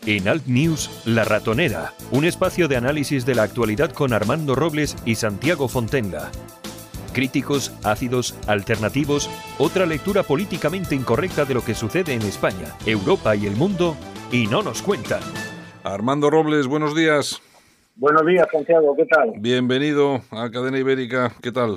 [0.07, 4.97] En Alt News, La Ratonera, un espacio de análisis de la actualidad con Armando Robles
[5.05, 6.31] y Santiago Fontenga.
[7.13, 13.47] Críticos, ácidos, alternativos, otra lectura políticamente incorrecta de lo que sucede en España, Europa y
[13.47, 13.97] el mundo,
[14.33, 15.21] y no nos cuentan.
[15.85, 17.43] Armando Robles, buenos días.
[18.03, 19.35] Buenos días, Santiago, ¿qué tal?
[19.37, 21.77] Bienvenido a Cadena Ibérica, ¿qué tal?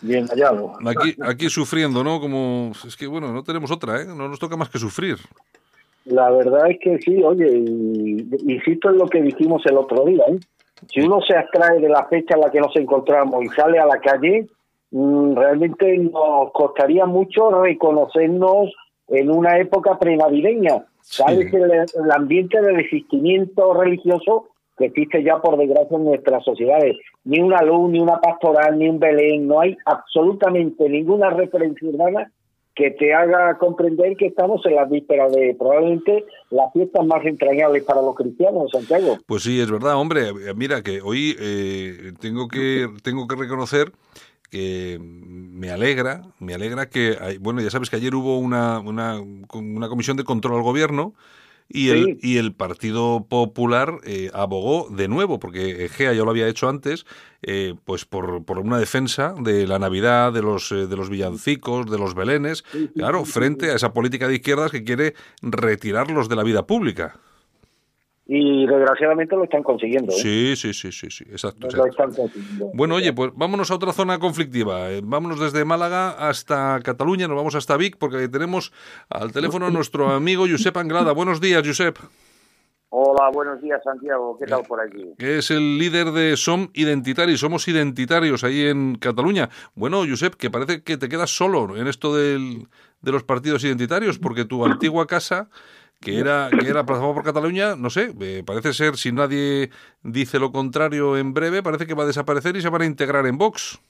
[0.00, 0.72] Bien, hallado.
[0.84, 2.18] Aquí, aquí sufriendo, ¿no?
[2.18, 4.06] Como es que bueno, no tenemos otra, ¿eh?
[4.06, 5.18] No nos toca más que sufrir.
[6.04, 10.24] La verdad es que sí, oye, y, insisto en lo que dijimos el otro día,
[10.26, 10.40] ¿eh?
[10.92, 13.86] Si uno se abstrae de la fecha en la que nos encontramos y sale a
[13.86, 14.48] la calle,
[14.90, 18.72] mm, realmente nos costaría mucho reconocernos
[19.06, 20.86] en una época prenavideña.
[21.02, 26.44] Sabes que el, el ambiente de desistimiento religioso que existe ya por desgracia en nuestras
[26.44, 26.96] sociedades.
[27.24, 32.30] Ni una luz, ni una pastoral, ni un Belén, no hay absolutamente ninguna referencia urbana
[32.74, 37.82] que te haga comprender que estamos en las vísperas de probablemente las fiestas más entrañables
[37.84, 39.16] para los cristianos, Santiago.
[39.26, 40.26] Pues sí, es verdad, hombre.
[40.54, 43.92] Mira que hoy eh, tengo que tengo que reconocer
[44.50, 50.18] que me alegra, me alegra que, bueno, ya sabes que ayer hubo una, una comisión
[50.18, 51.14] de control al gobierno
[51.68, 56.48] y el, y el Partido Popular eh, abogó de nuevo, porque Egea ya lo había
[56.48, 57.06] hecho antes,
[57.42, 61.90] eh, pues por, por, una defensa de la Navidad, de los, eh, de los villancicos,
[61.90, 66.44] de los belenes, claro, frente a esa política de izquierdas que quiere retirarlos de la
[66.44, 67.18] vida pública
[68.28, 70.12] y desgraciadamente lo están consiguiendo.
[70.12, 70.16] ¿eh?
[70.16, 71.68] Sí, sí, sí, sí, sí, exacto.
[71.74, 72.70] Lo están consiguiendo.
[72.74, 74.90] Bueno, oye, pues vámonos a otra zona conflictiva.
[74.90, 78.72] Eh, vámonos desde Málaga hasta Cataluña, nos vamos hasta Vic, porque tenemos
[79.08, 81.12] al teléfono a nuestro amigo Josep Anglada.
[81.12, 81.98] Buenos días, Josep.
[82.88, 84.36] Hola, buenos días, Santiago.
[84.38, 85.12] ¿Qué tal por aquí?
[85.18, 89.50] Que es el líder de SOM Identitarios, somos identitarios ahí en Cataluña.
[89.74, 92.68] Bueno, Josep, que parece que te quedas solo en esto del,
[93.02, 95.48] de los partidos identitarios, porque tu antigua casa
[96.00, 99.70] que era, que era Plataforma por Cataluña, no sé, eh, parece ser, si nadie
[100.02, 103.26] dice lo contrario en breve, parece que va a desaparecer y se van a integrar
[103.26, 103.80] en Vox.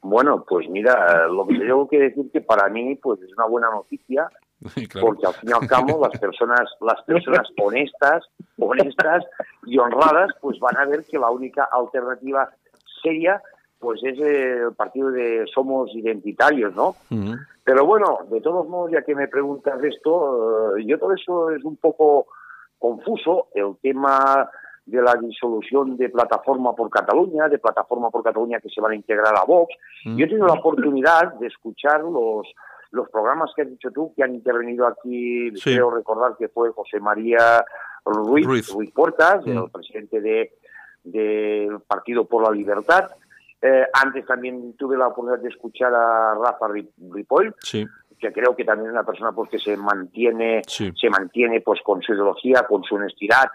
[0.00, 3.70] Bueno, pues mira, lo que tengo que decir que para mí pues es una buena
[3.70, 4.28] noticia,
[5.00, 8.24] porque al fin y al cabo las personas, las personas honestas,
[8.58, 9.24] honestas
[9.66, 12.50] y honradas, pues van a ver que la única alternativa
[13.02, 13.42] seria
[13.78, 16.96] pues es el partido de Somos Identitarios, ¿no?
[17.64, 21.62] Pero bueno, de todos modos, ya que me preguntas esto, eh, yo todo eso es
[21.64, 22.26] un poco
[22.78, 24.48] confuso, el tema
[24.86, 28.96] de la disolución de Plataforma por Cataluña, de Plataforma por Cataluña que se van a
[28.96, 29.74] integrar a Vox.
[30.04, 32.46] Yo he tenido la oportunidad de escuchar los,
[32.90, 37.00] los programas que has dicho tú, que han intervenido aquí, quiero recordar que fue José
[37.00, 37.62] María
[38.04, 38.90] Ruiz, Ruiz.
[38.92, 40.52] Portas, el presidente de
[41.04, 43.10] del Partido por la Libertad,
[43.60, 47.54] eh, antes también tuve la oportunidad de escuchar a Rafa Ripoll,
[48.18, 52.02] que creo que también es una persona pues que se mantiene, se mantiene pues con
[52.02, 53.50] su ideología, con su honestidad,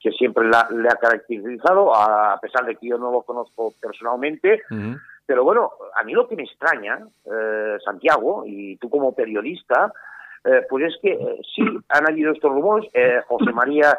[0.00, 4.62] que siempre le ha caracterizado, a pesar de que yo no lo conozco personalmente.
[5.26, 9.92] Pero bueno, a mí lo que me extraña, eh, Santiago, y tú como periodista,
[10.44, 11.18] eh, pues es que
[11.54, 12.90] sí han habido estos rumores.
[13.26, 13.98] José María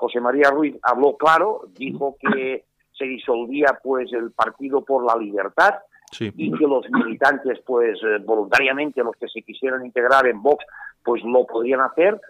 [0.00, 2.64] José María Ruiz habló claro, dijo que
[3.00, 5.76] se disolvía pues el Partido por la Libertad
[6.18, 10.64] y que los militantes pues eh, voluntariamente los que se quisieran integrar en Vox
[11.02, 12.20] pues lo podían hacer.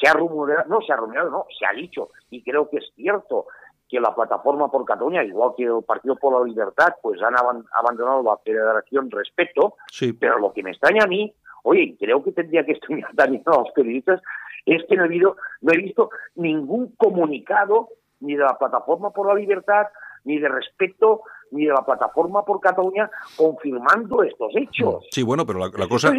[0.00, 2.92] Se ha rumoreado no se ha rumoreado no se ha dicho y creo que es
[2.94, 3.46] cierto
[3.88, 8.22] que la plataforma por Cataluña igual que el Partido por la Libertad pues han abandonado
[8.22, 9.76] la Federación Respeto
[10.20, 13.56] pero lo que me extraña a mí oye creo que tendría que extrañar también a
[13.56, 14.20] los periodistas
[14.66, 17.88] es que no he, habido, no he visto ningún comunicado
[18.20, 19.86] ni de la Plataforma por la Libertad,
[20.24, 25.06] ni de respeto, ni de la Plataforma por Cataluña confirmando estos hechos.
[25.10, 26.12] Sí, bueno, pero la, cosa,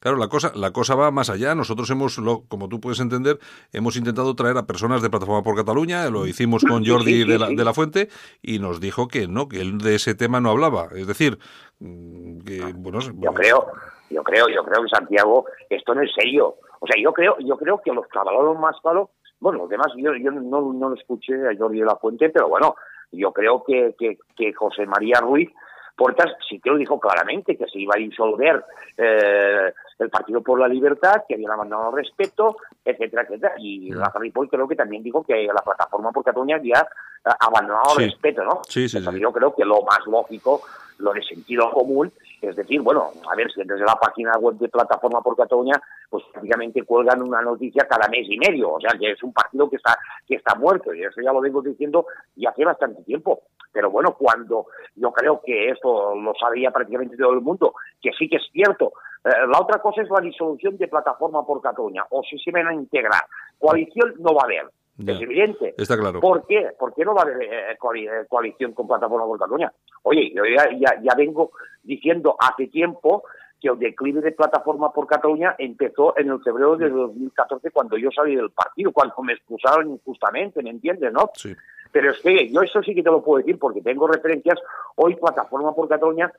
[0.00, 1.54] claro, la cosa, la cosa va más allá.
[1.54, 3.38] Nosotros hemos, lo, como tú puedes entender,
[3.72, 7.48] hemos intentado traer a personas de Plataforma por Cataluña, lo hicimos con Jordi de, la,
[7.48, 8.08] de, la, Fuente
[8.42, 10.88] y nos dijo que no, que él de ese tema no hablaba.
[10.94, 11.38] Es decir,
[11.78, 13.66] mm, que bueno, yo creo,
[14.10, 16.56] yo creo, yo creo que Santiago esto no es serio.
[16.80, 20.12] O sea, yo creo, yo creo que los caballeros más claros bueno, los demás, yo,
[20.12, 22.76] no, no lo escuché a Jordi de la Fuente, pero bueno,
[23.12, 25.50] yo creo que, que, que José María Ruiz
[25.96, 28.64] Portas sí que lo dijo claramente, que se iba a disolver
[28.96, 29.72] eh,
[30.04, 33.54] el Partido por la Libertad, que habían abandonado el respeto, etcétera, etcétera.
[33.58, 37.98] Y Rafa Ripoll creo que también dijo que la plataforma por Cataluña había eh, abandonado
[37.98, 38.60] el respeto, ¿no?
[38.68, 39.20] Sí, sí, sí.
[39.20, 40.62] Yo creo que lo más lógico,
[40.98, 44.68] lo de sentido común, es decir, bueno, a ver, si desde la página web de
[44.68, 49.12] Plataforma por Cataluña, pues prácticamente cuelgan una noticia cada mes y medio, o sea, que
[49.12, 52.46] es un partido que está, que está muerto, y eso ya lo vengo diciendo y
[52.46, 53.42] hace bastante tiempo.
[53.72, 58.28] Pero bueno, cuando yo creo que esto lo sabía prácticamente todo el mundo, que sí
[58.28, 58.92] que es cierto.
[59.24, 62.68] Eh, la otra cosa es la disolución de Plataforma por Cataluña, o si se van
[62.68, 63.22] a integrar.
[63.58, 64.70] Coalición no va a haber.
[65.06, 65.74] Es evidente.
[65.78, 66.20] Está claro.
[66.20, 66.68] ¿Por qué?
[66.78, 69.72] ¿Por qué no va a haber eh, eh, coalición con Plataforma por Cataluña?
[70.02, 71.52] Oye, yo ya, ya, vengo
[71.82, 73.24] diciendo hace tiempo
[73.60, 78.10] que el declive de Plataforma por Cataluña empezó en el febrero de 2014 cuando yo
[78.10, 81.30] salí del partido, cuando me expulsaron injustamente, ¿me entiendes, no?
[81.34, 81.54] Sí.
[81.92, 84.58] Pero es que yo eso sí que te lo puedo decir porque tengo referencias.
[84.96, 86.32] Hoy Plataforma por Cataluña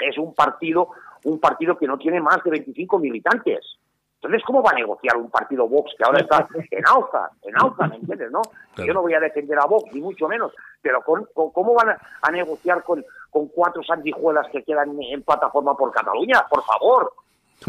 [0.00, 0.88] es un partido,
[1.24, 3.78] un partido que no tiene más de 25 militantes.
[4.16, 7.88] Entonces, ¿cómo va a negociar un partido Vox que ahora está en alza, en alza,
[7.88, 8.40] ¿me entiendes, no?
[8.76, 12.84] Yo no voy a defender a Vox, ni mucho menos, pero ¿cómo van a, negociar
[12.84, 16.46] con, con cuatro sanguijuelas que quedan en plataforma por Cataluña?
[16.48, 17.12] Por favor.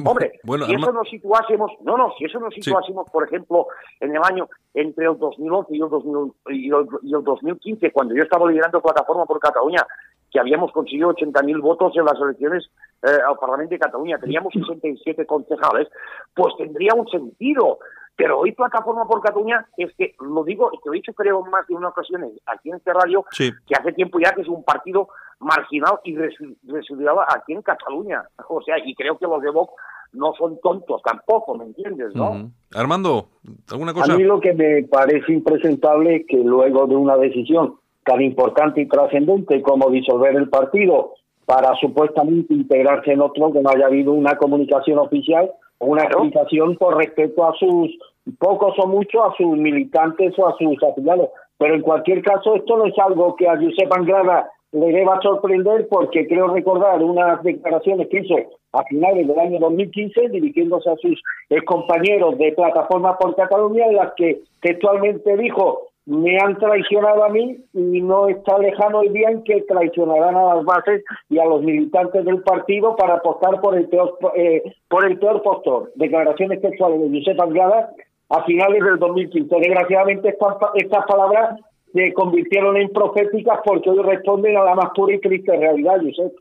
[0.06, 3.68] Hombre, si eso nos situásemos, no, no, si eso nos situásemos, por ejemplo,
[4.00, 8.50] en el año entre el 2011 y el, 2000, y el 2015, cuando yo estaba
[8.50, 9.86] liderando Plataforma por Cataluña,
[10.32, 12.68] que habíamos conseguido 80.000 votos en las elecciones
[13.04, 15.88] eh, al Parlamento de Cataluña, teníamos 67 concejales,
[16.34, 17.80] pues tendría un sentido.
[18.16, 21.66] Pero hoy Plataforma por Cataluña es que, lo digo, que lo he dicho creo más
[21.68, 25.08] de una ocasión aquí en este radio, que hace tiempo ya que es un partido
[25.40, 28.24] marginal y residual aquí en Cataluña.
[28.48, 29.74] O sea, y creo que los de Vox
[30.14, 32.52] no son tontos tampoco, ¿me entiendes, no?
[32.76, 33.30] Armando,
[33.72, 34.14] ¿alguna cosa?
[34.14, 38.82] A mí lo que me parece impresentable es que luego de una decisión tan importante
[38.82, 41.14] y trascendente como disolver el partido
[41.46, 46.76] para supuestamente integrarse en otro, que no haya habido una comunicación oficial o una comunicación
[46.76, 47.98] con respecto a sus
[48.40, 51.30] pocos o muchos, a sus militantes o a sus afiliados.
[51.58, 55.88] Pero en cualquier caso, esto no es algo que a Josep Angrada le deba sorprender
[55.88, 58.36] porque creo recordar unas declaraciones que hizo
[58.72, 61.22] a finales del año 2015 dirigiéndose a sus
[61.66, 67.58] compañeros de Plataforma por Cataluña en las que textualmente dijo me han traicionado a mí
[67.74, 71.62] y no está lejano el día en que traicionarán a las bases y a los
[71.62, 75.92] militantes del partido para apostar por el peor, eh, por el peor postor.
[75.96, 77.92] Declaraciones textuales de Josep Anglada
[78.30, 79.56] a finales del 2015.
[79.56, 81.60] Desgraciadamente estas, estas palabras
[81.94, 86.34] se convirtieron en proféticas porque hoy responden a la más pura y triste realidad, Josep.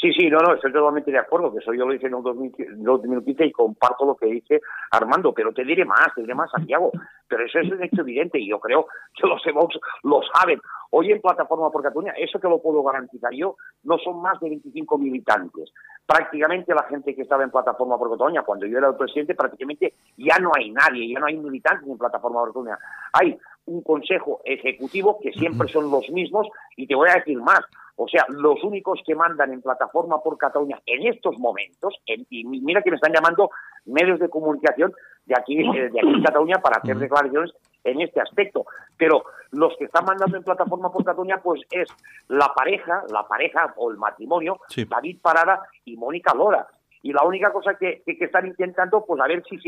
[0.00, 2.22] Sí, sí, no, no, estoy totalmente de acuerdo, que eso yo lo hice en el
[2.22, 6.90] 2015 y comparto lo que dice Armando, pero te diré más, te diré más, Santiago,
[7.28, 10.58] pero eso es un hecho evidente y yo creo que los Evox lo saben.
[10.92, 14.48] Hoy en Plataforma por Cataluña, eso que lo puedo garantizar yo, no son más de
[14.48, 15.70] 25 militantes.
[16.06, 19.92] Prácticamente la gente que estaba en Plataforma por Cataluña, cuando yo era el presidente, prácticamente
[20.16, 22.78] ya no hay nadie, ya no hay militantes en Plataforma por Cataluña.
[23.12, 27.60] Hay un consejo ejecutivo que siempre son los mismos y te voy a decir más,
[27.96, 32.82] o sea, los únicos que mandan en plataforma por Cataluña en estos momentos, y mira
[32.82, 33.50] que me están llamando
[33.84, 34.92] medios de comunicación
[35.26, 37.52] de aquí, eh, de aquí en Cataluña para hacer declaraciones
[37.84, 38.64] en este aspecto.
[38.96, 41.88] Pero los que están mandando en plataforma por Cataluña, pues es
[42.28, 46.66] la pareja, la pareja o el matrimonio, David Parada y Mónica Lora.
[47.02, 49.58] Y la única cosa que, que, están intentando, pues a ver si,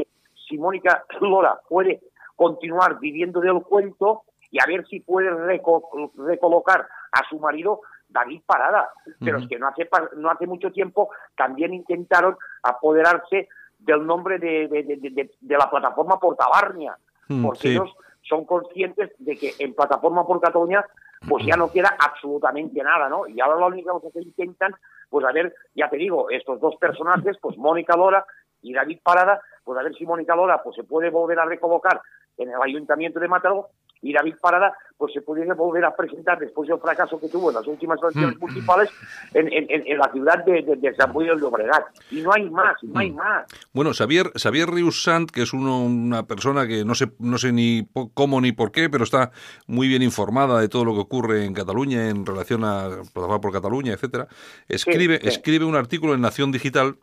[0.48, 2.00] si Mónica Lora puede
[2.36, 7.80] continuar viviendo del cuento y a ver si puede recolocar a su marido
[8.12, 8.90] David Parada.
[9.20, 13.48] Pero es que no hace, no hace mucho tiempo también intentaron apoderarse
[13.78, 16.96] del nombre de, de, la plataforma Portabarnia,
[17.28, 20.84] mm, porque ellos son conscientes de que en plataforma por Cataluña
[21.28, 23.26] pues ya no queda absolutamente nada, ¿no?
[23.26, 24.74] Y ahora la única cosa que intentan,
[25.08, 28.24] pues a ver, ya te digo, estos dos personajes, pues Mónica Lora
[28.60, 32.00] y David Parada, pues a ver si Mónica Lora pues se puede volver a recolocar
[32.38, 33.68] en el Ayuntamiento de Mataró
[34.02, 37.56] y David Parada pues se pudiera volver a presentar después del fracaso que tuvo en
[37.56, 38.40] las últimas elecciones mm.
[38.40, 38.90] municipales
[39.34, 41.86] en, en, la ciudad de, de, San Luis de Llobregat.
[42.12, 43.16] Y no hay más, no hay mm.
[43.16, 43.46] más.
[43.72, 47.88] Bueno, Xavier, Xavier Sant, que es uno, una persona que no sé, no sé ni
[48.14, 49.32] cómo ni por qué, pero está
[49.66, 53.94] muy bien informada de todo lo que ocurre en Cataluña en relación a por Cataluña,
[53.94, 54.28] etcétera,
[54.68, 56.96] escribe, escribe un artículo en Nación Digital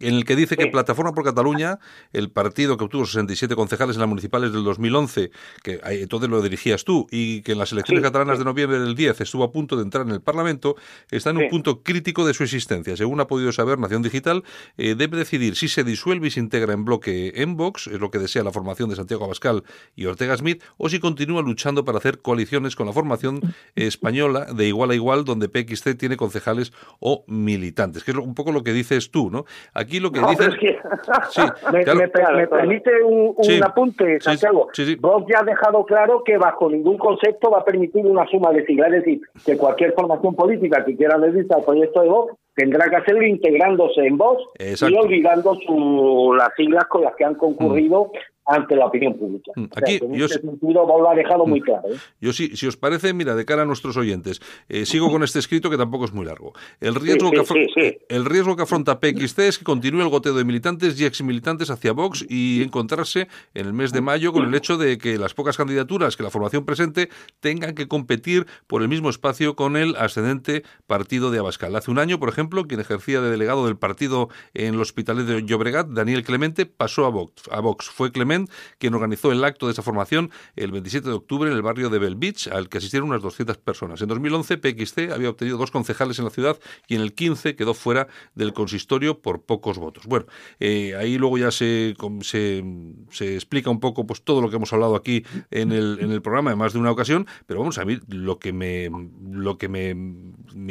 [0.00, 1.78] en el que dice que Plataforma por Cataluña,
[2.12, 5.30] el partido que obtuvo 67 concejales en las municipales del 2011,
[5.62, 9.20] que entonces lo dirigías tú, y que en las elecciones catalanas de noviembre del 10
[9.20, 10.76] estuvo a punto de entrar en el Parlamento,
[11.10, 12.96] está en un punto crítico de su existencia.
[12.96, 14.44] Según ha podido saber Nación Digital,
[14.76, 18.10] eh, debe decidir si se disuelve y se integra en bloque en Vox, es lo
[18.10, 19.64] que desea la formación de Santiago Abascal
[19.96, 23.40] y Ortega Smith, o si continúa luchando para hacer coaliciones con la formación
[23.74, 28.52] española de igual a igual, donde PXC tiene concejales o militantes, que es un poco
[28.52, 29.44] lo que dices tú, ¿no?
[29.78, 30.50] Aquí lo que dicen...
[31.72, 34.68] me, permite un, apunte, Santiago.
[34.98, 38.66] Vox ya ha dejado claro que bajo ningún concepto va a permitir una suma de
[38.66, 42.90] siglas, es decir, que cualquier formación política que quiera adherirse al proyecto de Vox tendrá
[42.90, 48.10] que hacerlo integrándose en Vox y olvidando su, las siglas con las que han concurrido
[48.48, 49.52] ante la opinión pública.
[49.54, 51.88] Mm, aquí, yo, este lo ha dejado muy mm, claro.
[51.92, 51.96] ¿eh?
[52.20, 55.38] Yo sí, si os parece, mira, de cara a nuestros oyentes, eh, sigo con este
[55.38, 56.54] escrito que tampoco es muy largo.
[56.80, 60.98] El riesgo, que, el riesgo que afronta PXT es que continúe el goteo de militantes
[60.98, 64.96] y exmilitantes hacia Vox y encontrarse en el mes de mayo con el hecho de
[64.96, 69.56] que las pocas candidaturas que la formación presente tengan que competir por el mismo espacio
[69.56, 71.76] con el ascendente partido de Abascal.
[71.76, 75.44] Hace un año, por ejemplo, quien ejercía de delegado del partido en el Hospitalet de
[75.44, 77.42] Llobregat, Daniel Clemente, pasó a Vox.
[77.50, 77.90] A Vox.
[77.90, 78.37] Fue Clemente
[78.78, 81.98] quien organizó el acto de esa formación el 27 de octubre en el barrio de
[81.98, 84.00] Bell Beach, al que asistieron unas 200 personas.
[84.02, 87.74] En 2011, PXC había obtenido dos concejales en la ciudad y en el 15 quedó
[87.74, 90.06] fuera del consistorio por pocos votos.
[90.06, 90.26] Bueno,
[90.60, 94.96] eh, ahí luego ya se, se, explica un poco pues todo lo que hemos hablado
[94.96, 98.00] aquí en el, en el programa en más de una ocasión, pero vamos a ver,
[98.08, 98.90] lo que me,
[99.30, 99.90] lo que me,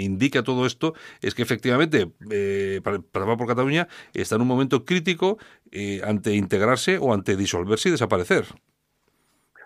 [0.03, 2.99] indica todo esto es que efectivamente eh, para,
[3.37, 5.37] por Cataluña está en un momento crítico
[5.71, 8.45] eh, ante integrarse o ante disolverse y desaparecer.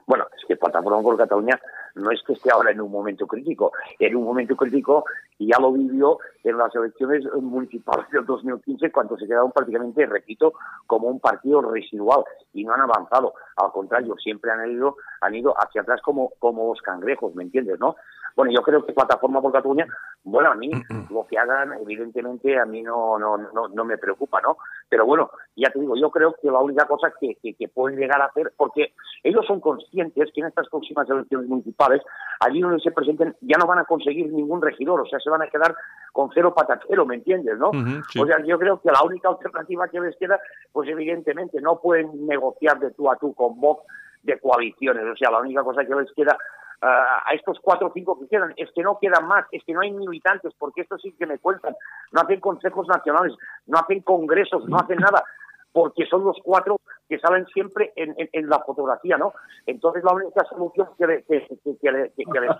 [0.07, 1.59] Bueno, es que Plataforma por Cataluña
[1.95, 5.05] no es que esté ahora en un momento crítico, en un momento crítico
[5.39, 10.53] ya lo vivió en las elecciones municipales del 2015 cuando se quedaron prácticamente, repito,
[10.87, 12.23] como un partido residual
[12.53, 13.33] y no han avanzado.
[13.55, 17.79] Al contrario, siempre han ido, han ido hacia atrás como, como los cangrejos, ¿me entiendes?
[17.79, 17.95] ¿no?
[18.35, 19.85] Bueno, yo creo que Plataforma por Cataluña,
[20.23, 20.69] bueno, a mí
[21.09, 24.57] lo que hagan, evidentemente, a mí no, no, no, no me preocupa, ¿no?
[24.89, 28.21] Pero bueno, ya te digo, yo creo que la única cosa que, que, pueden llegar
[28.21, 32.01] a hacer, porque ellos son conscientes que en estas próximas elecciones municipales,
[32.39, 35.41] allí donde se presenten, ya no van a conseguir ningún regidor, o sea, se van
[35.41, 35.75] a quedar
[36.11, 37.69] con cero patatero, ¿me entiendes, no?
[37.69, 40.39] O sea, yo creo que la única alternativa que les queda,
[40.71, 43.83] pues evidentemente no pueden negociar de tú a tú con Vox
[44.23, 46.37] de coaliciones, o sea, la única cosa que les queda
[46.81, 49.81] a estos cuatro o cinco que quedan, es que no quedan más, es que no
[49.81, 51.75] hay militantes, porque esto sí que me cuentan,
[52.11, 53.33] no hacen consejos nacionales,
[53.67, 55.23] no hacen congresos, no hacen nada,
[55.71, 56.77] porque son los cuatro
[57.07, 59.33] que salen siempre en, en, la fotografía, ¿no?
[59.65, 61.23] Entonces la única solución que, les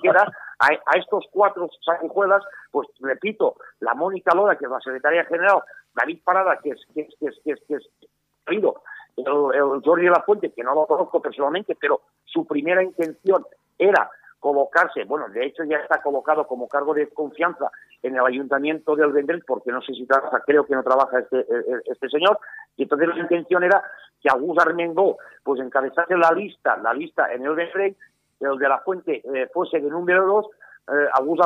[0.02, 5.62] queda a, estos cuatro sanguijuelas, pues repito, la Mónica Lora, que es la secretaria general,
[5.96, 7.90] David Parada, que es, que es, que es, que es, que es,
[8.48, 13.46] el, el Jordi de la Fuente, que no lo conozco personalmente, pero su primera intención
[13.82, 14.10] era
[14.40, 17.70] colocarse, bueno, de hecho ya está colocado como cargo de confianza
[18.02, 21.40] en el ayuntamiento del Vendrell, porque no sé si trabaja, creo que no trabaja este,
[21.40, 22.40] e, e, este señor,
[22.76, 23.84] y entonces la intención era
[24.20, 27.96] que Agus Armengó pues encabezase la lista, la lista en el Vendrell,
[28.40, 30.48] el de la fuente eh, fuese de número dos,
[30.88, 31.40] eh, Agus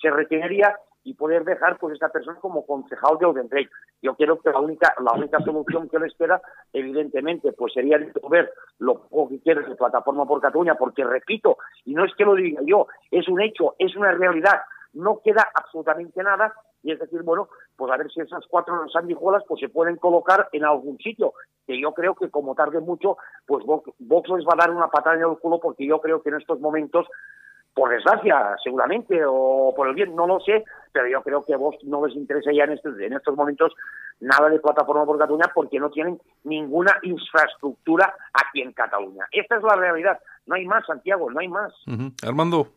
[0.00, 0.74] se retiraría
[1.04, 3.68] y poder dejar pues esta persona como concejal de Odenrey.
[4.02, 6.40] Yo creo que la única la única solución que les queda,
[6.72, 7.98] evidentemente, pues sería
[8.28, 12.24] ver lo poco que quiere de Plataforma por Cataluña, porque repito, y no es que
[12.24, 14.62] lo diga yo, es un hecho, es una realidad,
[14.94, 19.42] no queda absolutamente nada, y es decir, bueno, pues a ver si esas cuatro sanguijuelas
[19.48, 21.32] pues se pueden colocar en algún sitio,
[21.66, 25.16] que yo creo que como tarde mucho, pues Vox les va a dar una patada
[25.16, 27.06] en el culo, porque yo creo que en estos momentos
[27.74, 31.58] por desgracia, seguramente, o por el bien, no lo sé, pero yo creo que a
[31.58, 33.72] vos no les interesa ya en estos, en estos momentos
[34.20, 39.26] nada de plataforma por Cataluña porque no tienen ninguna infraestructura aquí en Cataluña.
[39.32, 40.18] Esta es la realidad.
[40.46, 41.74] No hay más, Santiago, no hay más.
[42.24, 42.68] Armando.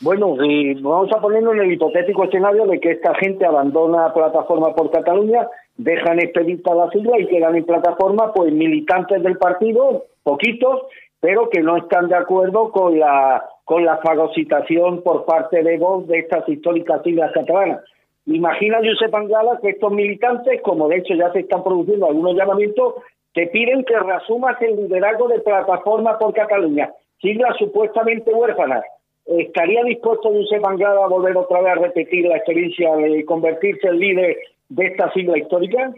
[0.00, 4.74] Bueno, si vamos a ponernos en el hipotético escenario de que esta gente abandona plataforma
[4.74, 10.82] por Cataluña, dejan expedita la sigla y quedan en plataforma pues militantes del partido, poquitos,
[11.20, 16.06] pero que no están de acuerdo con la con la fagocitación por parte de Vox
[16.08, 17.80] de estas históricas siglas catalanas.
[18.26, 22.94] Imagina, Josep Angala, que estos militantes, como de hecho ya se están produciendo algunos llamamientos,
[23.34, 28.84] te piden que reasumas el liderazgo de Plataforma por Cataluña, siglas supuestamente huérfanas.
[29.26, 33.98] ¿Estaría dispuesto Josep Angala a volver otra vez a repetir la experiencia de convertirse en
[33.98, 34.38] líder
[34.68, 35.92] de esta sigla histórica?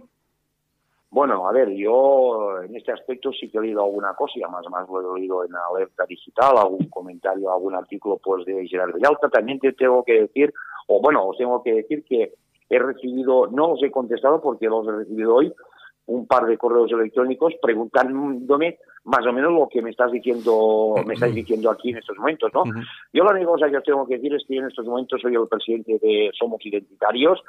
[1.11, 4.67] Bueno, a ver, yo en este aspecto sí que he leído alguna cosa, y además
[4.71, 9.29] más lo he leído en Alerta Digital, algún comentario, algún artículo pues de Gerard Villalta.
[9.29, 10.53] También te tengo que decir,
[10.89, 12.35] o bueno, os tengo que decir que
[12.69, 15.55] he recibido, no os he contestado porque los he recibido hoy,
[16.07, 21.15] un par de correos electrónicos preguntándome más o menos lo que me estás diciendo, me
[21.15, 22.65] estáis diciendo aquí en estos momentos, ¿no?
[23.13, 25.35] Yo la única cosa que os tengo que decir es que en estos momentos soy
[25.35, 27.41] el presidente de Somos Identitarios,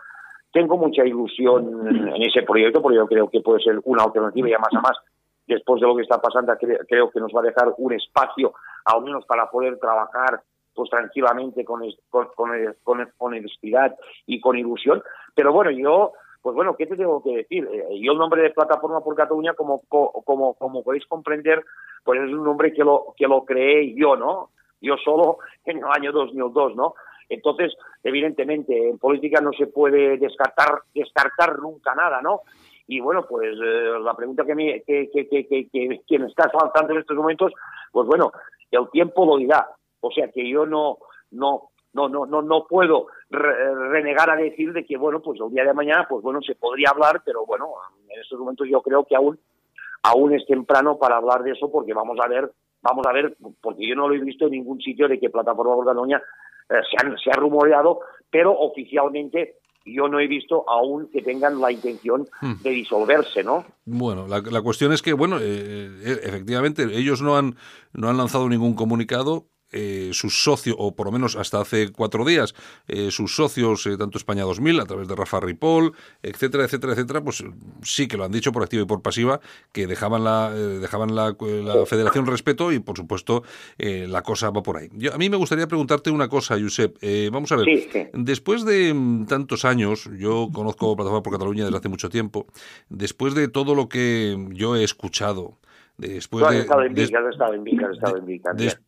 [0.52, 4.54] tengo mucha ilusión en ese proyecto porque yo creo que puede ser una alternativa y
[4.54, 4.98] además, más
[5.46, 6.54] después de lo que está pasando,
[6.88, 8.54] creo que nos va a dejar un espacio,
[8.86, 10.42] al menos para poder trabajar
[10.74, 12.52] pues tranquilamente con, con, con,
[12.84, 13.96] con honestidad
[14.28, 15.02] y con ilusión.
[15.34, 17.68] Pero bueno, yo pues bueno, ¿qué te tengo que decir?
[17.70, 21.62] Eh, yo el nombre de Plataforma por Cataluña, como, como, como podéis comprender,
[22.04, 24.52] pues es un nombre que lo, que lo creé yo, ¿no?
[24.80, 26.94] Yo solo en el año 2002, ¿no?
[27.30, 32.42] Entonces, evidentemente, en política no se puede descartar, descartar nunca nada, ¿no?
[32.88, 35.68] Y bueno, pues eh, la pregunta que, me, que, que, que,
[36.08, 37.52] que, me estás lanzando en estos momentos,
[37.92, 38.32] pues bueno,
[38.72, 39.68] el tiempo lo dirá.
[40.00, 41.00] O sea que yo no,
[41.32, 45.66] no, no, no, no, no puedo renegar a decir de que, bueno, pues el día
[45.66, 47.74] de mañana, pues bueno, se podría hablar, pero bueno,
[48.10, 49.38] en estos momentos yo creo que aún,
[50.04, 52.50] aún es temprano para hablar de eso porque vamos a ver,
[52.82, 55.76] vamos a ver, porque yo no lo he visto en ningún sitio de que Plataforma
[55.76, 55.86] por
[56.70, 58.00] Eh, se, se ha rumoreado,
[58.30, 59.56] pero oficialmente
[59.86, 62.62] yo no he visto aún que tengan la intención hmm.
[62.62, 63.66] de disolverse, ¿no?
[63.86, 67.56] Bueno, la, la cuestión es que, bueno, eh, eh, efectivamente, ellos no han,
[67.94, 72.24] no han lanzado ningún comunicado, eh, sus socios, o por lo menos hasta hace cuatro
[72.24, 72.56] días,
[72.88, 75.92] eh, sus socios, eh, tanto España 2000, a través de Rafa Ripoll,
[76.24, 77.44] etcétera, etcétera, etcétera, pues
[77.84, 79.42] sí que lo han dicho por activa y por pasiva,
[79.74, 81.36] que dejaban la, dejaban la,
[81.86, 83.44] Federación Respeto y, por supuesto,
[83.78, 84.90] la cosa va por ahí.
[84.94, 86.98] Yo, a mí me gustaría preguntarte una cosa, Josep.
[87.32, 91.90] vamos a ver, después de mm, tantos años, yo conozco Plataforma por Cataluña desde hace
[91.90, 92.48] mucho tiempo,
[92.90, 95.58] después de todo lo que yo he escuchado,
[95.98, 96.68] Después de,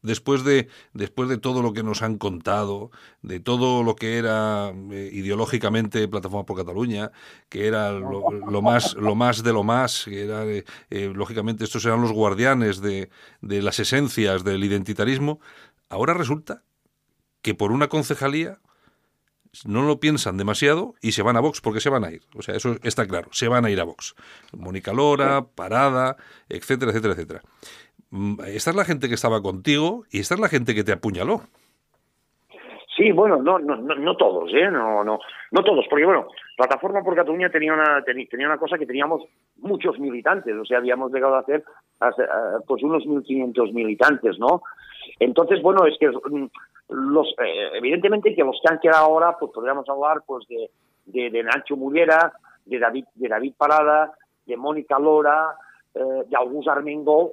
[0.04, 2.92] después de después de todo lo que nos han contado,
[3.24, 7.12] de todo lo que era eh, ideológicamente Plataforma por Cataluña,
[7.50, 11.84] que era lo, más lo más de lo más, que era eh, eh, lógicamente estos
[11.84, 13.10] eran los guardianes de,
[13.42, 15.40] de las esencias del identitarismo,
[15.90, 16.62] ahora resulta
[17.42, 18.60] que por una concejalía
[19.66, 22.22] no lo piensan demasiado y se van a Vox porque se van a ir.
[22.36, 24.16] O sea, eso está claro, se van a ir a Vox.
[24.58, 26.16] Mónica Lora, Parada,
[26.50, 27.42] etcétera, etcétera, etcétera.
[28.12, 30.92] Mm, esta es la gente que estaba contigo y esta es la gente que te
[30.92, 31.42] apuñaló.
[32.96, 34.70] Sí, bueno, no, no, no, todos, ¿eh?
[34.70, 35.20] No, no,
[35.52, 36.28] no todos, porque bueno,
[36.58, 39.24] Plataforma por Cataluña tenía una, tenía una cosa que teníamos
[39.56, 41.64] muchos militantes, o sea, habíamos llegado a hacer
[42.68, 44.64] pues unos 1.500 militantes, ¿no?
[45.18, 46.50] Entonces, bueno, es que mm,
[46.90, 51.44] los, eh, evidentemente que los que han quedado ahora, pues podríamos hablar pues de, de,
[51.44, 52.34] Nacho Muriera,
[52.66, 54.14] de David, de David Parada,
[54.46, 55.56] de Mónica Lora,
[55.94, 57.32] eh, de Augusto Armengol,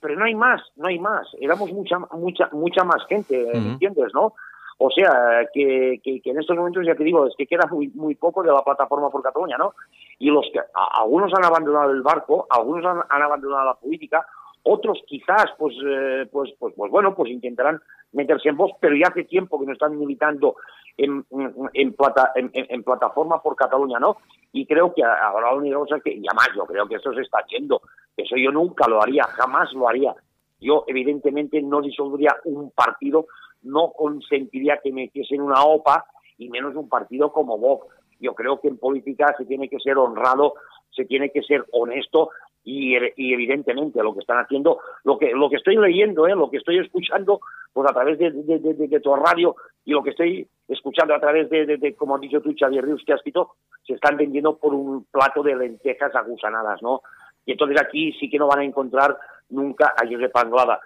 [0.00, 1.26] pero no hay más, no hay más.
[1.38, 4.34] Éramos mucha, mucha, mucha más gente, ¿entiendes, no?
[4.78, 8.16] O sea, que, que, en estos momentos, ya te digo, es que queda muy, muy
[8.16, 9.74] poco de la plataforma por Cataluña, ¿no?
[10.18, 14.26] Y los que, algunos han abandonado el barco, algunos han, han abandonado la política,
[14.64, 17.80] otros quizás, pues, eh, pues, pues, pues bueno, pues intentarán
[18.14, 20.56] meterse en voz, pero ya hace tiempo que no están militando
[20.96, 21.24] en,
[21.72, 24.18] en, plata, en, plataforma por Cataluña, ¿no?
[24.52, 27.22] Y creo que ahora la única cosa que, y además yo creo que eso se
[27.22, 27.82] está haciendo,
[28.16, 30.14] eso yo nunca lo haría, jamás lo haría.
[30.60, 33.26] Yo evidentemente no disolvería un partido,
[33.62, 36.06] no consentiría que me hiciesen una OPA
[36.38, 37.86] y menos un partido como Vox.
[38.20, 40.54] Yo creo que en política se tiene que ser honrado,
[40.90, 42.30] se tiene que ser honesto
[42.64, 46.34] y, evidentemente lo que están haciendo, lo que lo que estoy leyendo, ¿eh?
[46.34, 47.40] lo que estoy escuchando,
[47.72, 49.54] pues a través de, de, tu radio
[49.84, 53.12] y lo que estoy escuchando a través de, como has dicho tú, Xavier Rius, que
[53.12, 53.56] has escrito,
[53.86, 57.02] se están vendiendo por un plato de lentejas agusanadas, ¿no?
[57.44, 59.18] Y entonces aquí sí que no van a encontrar
[59.50, 60.80] nunca a Josep Anglada.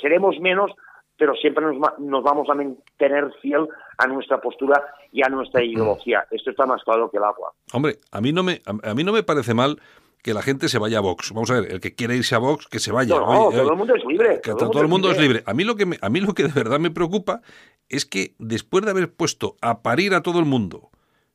[0.00, 0.70] seremos menos,
[1.18, 3.68] pero siempre nos, nos, vamos a mantener fiel
[3.98, 4.82] a nuestra postura
[5.12, 6.24] y a nuestra ideología.
[6.30, 7.52] Esto está más claro que el agua.
[7.74, 9.78] Hombre, a mí no me, a mí no me parece mal
[10.22, 11.32] que la gente se vaya a Vox.
[11.32, 13.14] Vamos a ver, el que quiere irse a Vox, que se vaya.
[13.16, 14.38] No, todo el mundo es libre.
[14.38, 15.42] todo, el mundo, es, libre.
[15.46, 17.40] A mí, lo que a mí lo que de verdad me preocupa
[17.88, 20.90] es que después de haber puesto a parir a todo el mundo,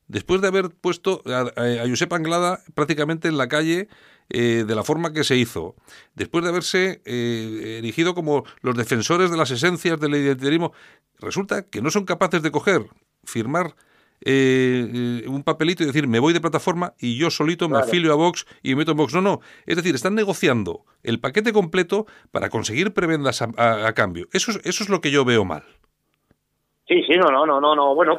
[0.07, 3.87] después de haber puesto a, a Josep Anglada prácticamente en la calle
[4.29, 5.75] eh, de la forma que se hizo,
[6.15, 10.71] después de haberse eh, erigido como los defensores de las esencias del identitarismo,
[11.19, 12.87] resulta que no son capaces de coger,
[13.25, 13.75] firmar
[14.25, 18.15] eh, un papelito y decir me voy de plataforma y yo solito me afilio a
[18.15, 19.13] Vox y me meto en Vox.
[19.13, 19.39] No, no.
[19.65, 24.27] Es decir, están negociando el paquete completo para conseguir prebendas a, cambio.
[24.33, 25.63] Eso es, eso es lo que yo veo mal.
[26.87, 27.95] Sí, sí, no, no, no, no, no.
[27.95, 28.17] Bueno,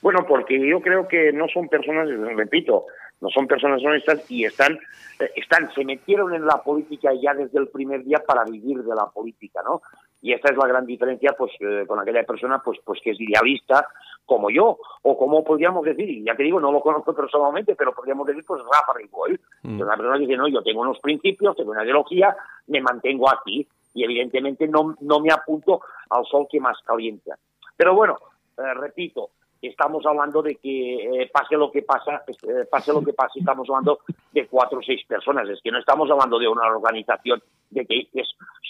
[0.00, 2.86] bueno, porque yo creo que no son personas, repito,
[3.20, 4.78] no son personas honestas y están,
[5.20, 8.94] eh, están, se metieron en la política ya desde el primer día para vivir de
[8.94, 9.80] la política, ¿no?
[10.22, 13.20] Y esta es la gran diferencia, pues, eh, con aquella persona, pues, pues que es
[13.20, 13.88] idealista,
[14.24, 17.92] como yo, o como podríamos decir, y ya te digo, no lo conozco personalmente, pero
[17.92, 19.80] podríamos decir, pues Rafa Ripoll, mm.
[19.80, 22.36] una persona que dice, no, yo tengo unos principios, tengo una ideología,
[22.68, 27.36] me mantengo aquí, y evidentemente no, no me apunto al sol que más calienta.
[27.76, 28.16] Pero bueno,
[28.56, 33.12] eh, repito, estamos hablando de que eh, pase lo que pasa, eh, pase lo que
[33.12, 34.00] pase, estamos hablando
[34.32, 37.42] de cuatro o seis personas, es que no estamos hablando de una organización
[37.72, 38.08] de que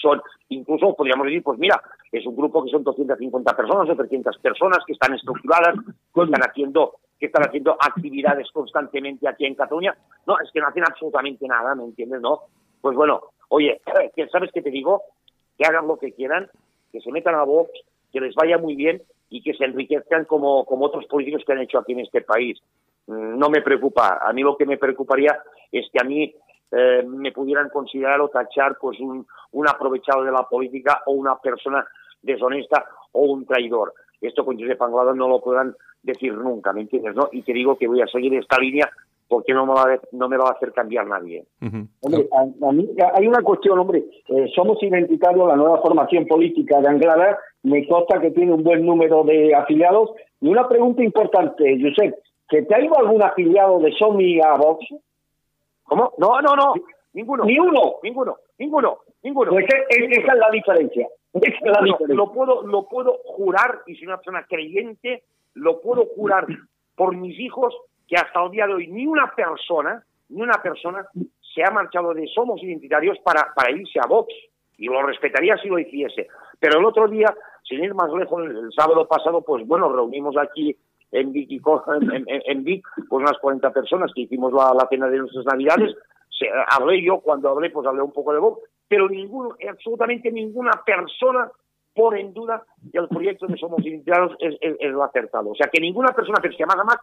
[0.01, 1.81] son, incluso podríamos decir, pues mira,
[2.11, 5.75] es un grupo que son 250 personas o 300 personas que están estructuradas,
[6.13, 9.95] que están haciendo, que están haciendo actividades constantemente aquí en Cataluña.
[10.25, 12.21] No, es que no hacen absolutamente nada, ¿me entiendes?
[12.21, 12.41] No.
[12.81, 13.81] Pues bueno, oye,
[14.31, 15.01] ¿sabes qué te digo?
[15.57, 16.49] Que hagan lo que quieran,
[16.91, 17.71] que se metan a Vox,
[18.11, 21.61] que les vaya muy bien y que se enriquezcan como, como otros políticos que han
[21.61, 22.59] hecho aquí en este país.
[23.07, 24.19] Mm, no me preocupa.
[24.21, 25.39] A mí lo que me preocuparía
[25.71, 26.33] es que a mí
[26.75, 31.35] eh, me pudieran considerar o tachar pues un, un aprovechado de la política o una
[31.37, 31.85] persona
[32.21, 33.93] deshonesta o un traidor.
[34.21, 37.15] Esto con Josep Anglada no lo podrán decir nunca, ¿me entiendes?
[37.15, 37.29] ¿no?
[37.31, 38.89] Y te digo que voy a seguir esta línea
[39.27, 41.45] porque no me va a, no me va a hacer cambiar nadie.
[42.01, 46.87] Hombre, a, mí hay una cuestión, hombre, eh, somos identitarios, la nueva formación política de
[46.87, 50.11] Anglada, me consta que tiene un buen número de afiliados.
[50.39, 52.15] Y una pregunta importante, Josep,
[52.49, 54.85] ¿que te ha ido algún afiliado de Somi a Vox?
[55.83, 56.13] ¿Cómo?
[56.17, 56.73] No, no, no,
[57.13, 57.45] ninguno.
[57.45, 57.95] ¿Ni uno?
[58.03, 59.51] Ninguno, ninguno, ninguno.
[59.51, 61.07] Pues esa es la diferencia.
[62.07, 65.23] Lo puedo, lo puedo jurar, y soy una persona creyente,
[65.55, 66.45] lo puedo jurar
[66.95, 67.75] por mis hijos
[68.07, 71.07] que hasta el día de hoy ni una persona, ni una persona
[71.53, 74.33] se ha marchado de Somos Identitarios para, para irse a Vox.
[74.77, 76.27] Y lo respetaría si lo hiciese.
[76.59, 80.75] Pero el otro día, sin ir más lejos, el, sábado pasado, pues bueno, reunimos aquí
[81.13, 85.19] en Vic, en, en, Vic pues unas 40 personas que hicimos la, la cena de
[85.19, 85.95] nuestras Navidades.
[86.29, 90.71] Se, hablé yo, cuando hablé, pues hablé un poco de Vox, pero ninguno, absolutamente ninguna
[90.85, 91.49] persona
[91.93, 95.51] pone en duda que el proyecto de Somos Identitarios es, es, lo acertado.
[95.51, 96.97] O sea, que ninguna persona, pero que más además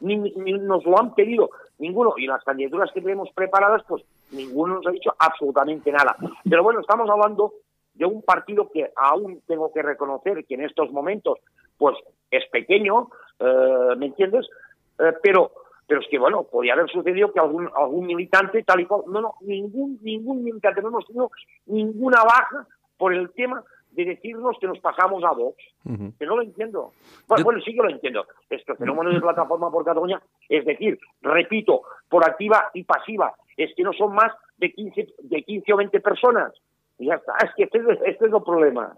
[0.00, 4.74] ni, ni, nos lo han pedido, ninguno, y las candidaturas que tenemos preparadas, pues ninguno
[4.74, 6.16] nos ha dicho absolutamente nada.
[6.48, 7.54] Pero bueno, estamos hablando
[7.94, 11.38] de un partido que aún tengo que reconocer que en estos momentos,
[11.78, 11.96] pues
[12.30, 13.08] es pequeño,
[13.38, 14.46] eh, ¿me entiendes?
[14.98, 15.52] Eh, pero
[15.86, 19.20] pero es que bueno, podría haber sucedido que algún algún militante tal y cual, no,
[19.20, 21.30] no, ningún ningún militante, no hemos tenido
[21.66, 22.66] ninguna baja
[22.96, 23.62] por el tema
[23.94, 25.56] de decirnos que nos pasamos a Vox,
[26.18, 26.92] que no lo entiendo.
[27.28, 28.26] Bueno, sí que lo entiendo.
[28.50, 33.84] Este fenómeno de plataforma por Cataluña, es decir, repito, por activa y pasiva, es que
[33.84, 36.52] no son más de 15, de 15 o 20 personas.
[36.98, 38.96] Y ya está, es que este, este es el problema.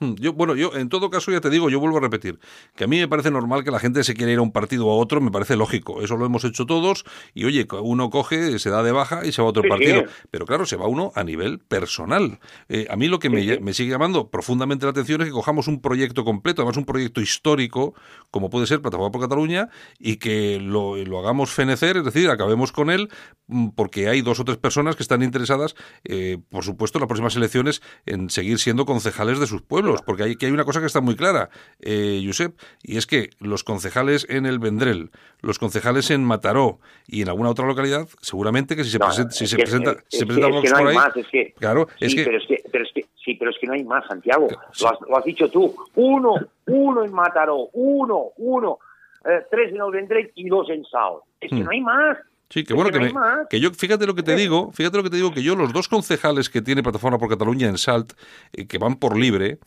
[0.00, 2.40] Hmm, yo, bueno, yo en todo caso ya te digo, yo vuelvo a repetir,
[2.74, 4.88] que a mí me parece normal que la gente se quiera ir a un partido
[4.88, 8.58] o a otro, me parece lógico, eso lo hemos hecho todos y oye, uno coge,
[8.58, 11.12] se da de baja y se va a otro partido, pero claro, se va uno
[11.14, 12.40] a nivel personal.
[12.68, 15.68] Eh, a mí lo que me, me, sigue llamando profundamente la atención es que cojamos
[15.68, 17.94] un proyecto completo, además un proyecto histórico,
[18.32, 19.68] como puede ser Plataforma por Cataluña,
[20.00, 23.10] y que lo, lo hagamos fenecer, es decir, acabemos con él,
[23.46, 27.08] mm, porque hay dos o tres personas que están interesadas, eh, por supuesto, en las
[27.08, 30.80] próximas elecciones en seguir siendo concejales de sus pueblos porque hay, que hay una cosa
[30.80, 35.58] que está muy clara, eh, Josep, y es que los concejales en el Vendrell, los
[35.58, 39.56] concejales en Mataró y en alguna otra localidad, seguramente que si se, presenta, si se
[39.56, 43.34] presenta, se presenta por ahí, claro, es que, pero es que, pero es que sí,
[43.34, 44.48] pero es que no hay más, Santiago.
[44.48, 45.74] Lo, has, lo has dicho tú.
[45.94, 46.34] Uno,
[46.66, 48.78] uno en Mataró, uno, uno,
[49.24, 51.24] eh, tres en el Vendrell y dos en Sao.
[51.40, 51.64] Es que hmm.
[51.64, 52.18] no hay más.
[52.54, 53.12] Sí, que bueno, que,
[53.50, 55.72] que, yo, fíjate lo que te digo, fíjate lo que te digo, que yo los
[55.72, 58.12] dos concejales que tiene Plataforma por Cataluña en Salt,
[58.52, 59.58] eh, que van por libre,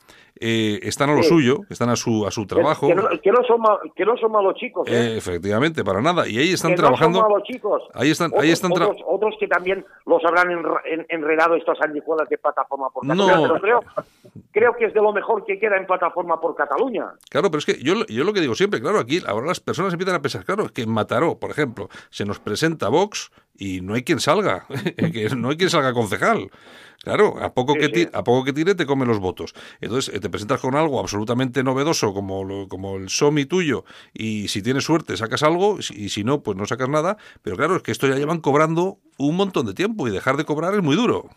[0.41, 2.87] eh, están a lo suyo, están a su a su trabajo.
[2.87, 3.61] Que no, que no, son,
[3.95, 4.87] que no son malos chicos.
[4.87, 4.93] ¿eh?
[4.93, 5.17] ¿eh?
[5.17, 6.27] efectivamente, para nada.
[6.27, 7.19] Y ahí están trabajando.
[7.19, 7.83] No son malos chicos.
[7.93, 10.49] Ahí están, otros, ahí están otros, otros, que también los habrán
[11.09, 13.35] enredado estas sanguijuelas de plataforma por Cataluña.
[13.35, 13.59] No.
[13.59, 13.79] Pero creo,
[14.51, 17.13] creo que es de lo mejor que queda en plataforma por Cataluña.
[17.29, 19.93] Claro, pero es que yo, yo lo que digo siempre, claro, aquí ahora las personas
[19.93, 23.93] empiezan a pensar, claro, que en Mataró, por ejemplo, se nos presenta Vox y no
[23.93, 24.65] hay quien salga,
[25.37, 26.49] no hay quien salga concejal.
[27.03, 29.53] Claro, a poco, que tire, a poco que tire te come los votos.
[29.79, 34.61] Entonces eh, te presentas con algo absolutamente novedoso como, como el SOMI tuyo y si
[34.61, 37.17] tienes suerte sacas algo y si no, pues no sacas nada.
[37.43, 40.45] Pero claro, es que esto ya llevan cobrando un montón de tiempo y dejar de
[40.45, 41.29] cobrar es muy duro.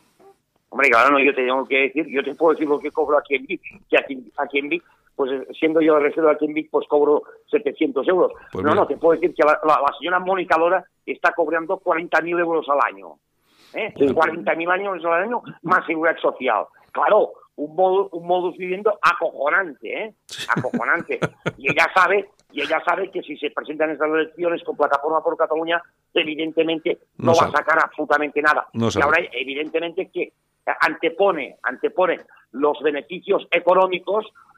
[0.71, 3.19] Hombre, claro, no, yo te tengo que decir, yo te puedo decir lo que cobro
[3.19, 4.85] aquí en Vic, que aquí, aquí en Vic,
[5.21, 8.33] pues eh, siendo yo de reserva aquí en Vic, pues cobro 700 euros.
[8.51, 12.67] Pues no, no, te puedo decir que la, señora Mónica Lora está cobrando 40.000 euros
[12.71, 13.17] al año.
[13.75, 13.93] ¿eh?
[13.95, 16.65] 40.000 años al año más seguridad social.
[16.91, 20.15] Claro, un, modo, un modus viviendo acojonante, ¿eh?
[20.57, 21.21] Acojonante.
[21.59, 25.37] y ella sabe y ella sabe que si se presentan estas elecciones con plataforma por
[25.37, 25.83] Cataluña,
[26.15, 28.69] evidentemente no, va a sacar absolutamente nada.
[28.73, 30.33] y ahora, evidentemente, que
[30.81, 32.21] antepone, antepone
[32.53, 34.27] los beneficios económicos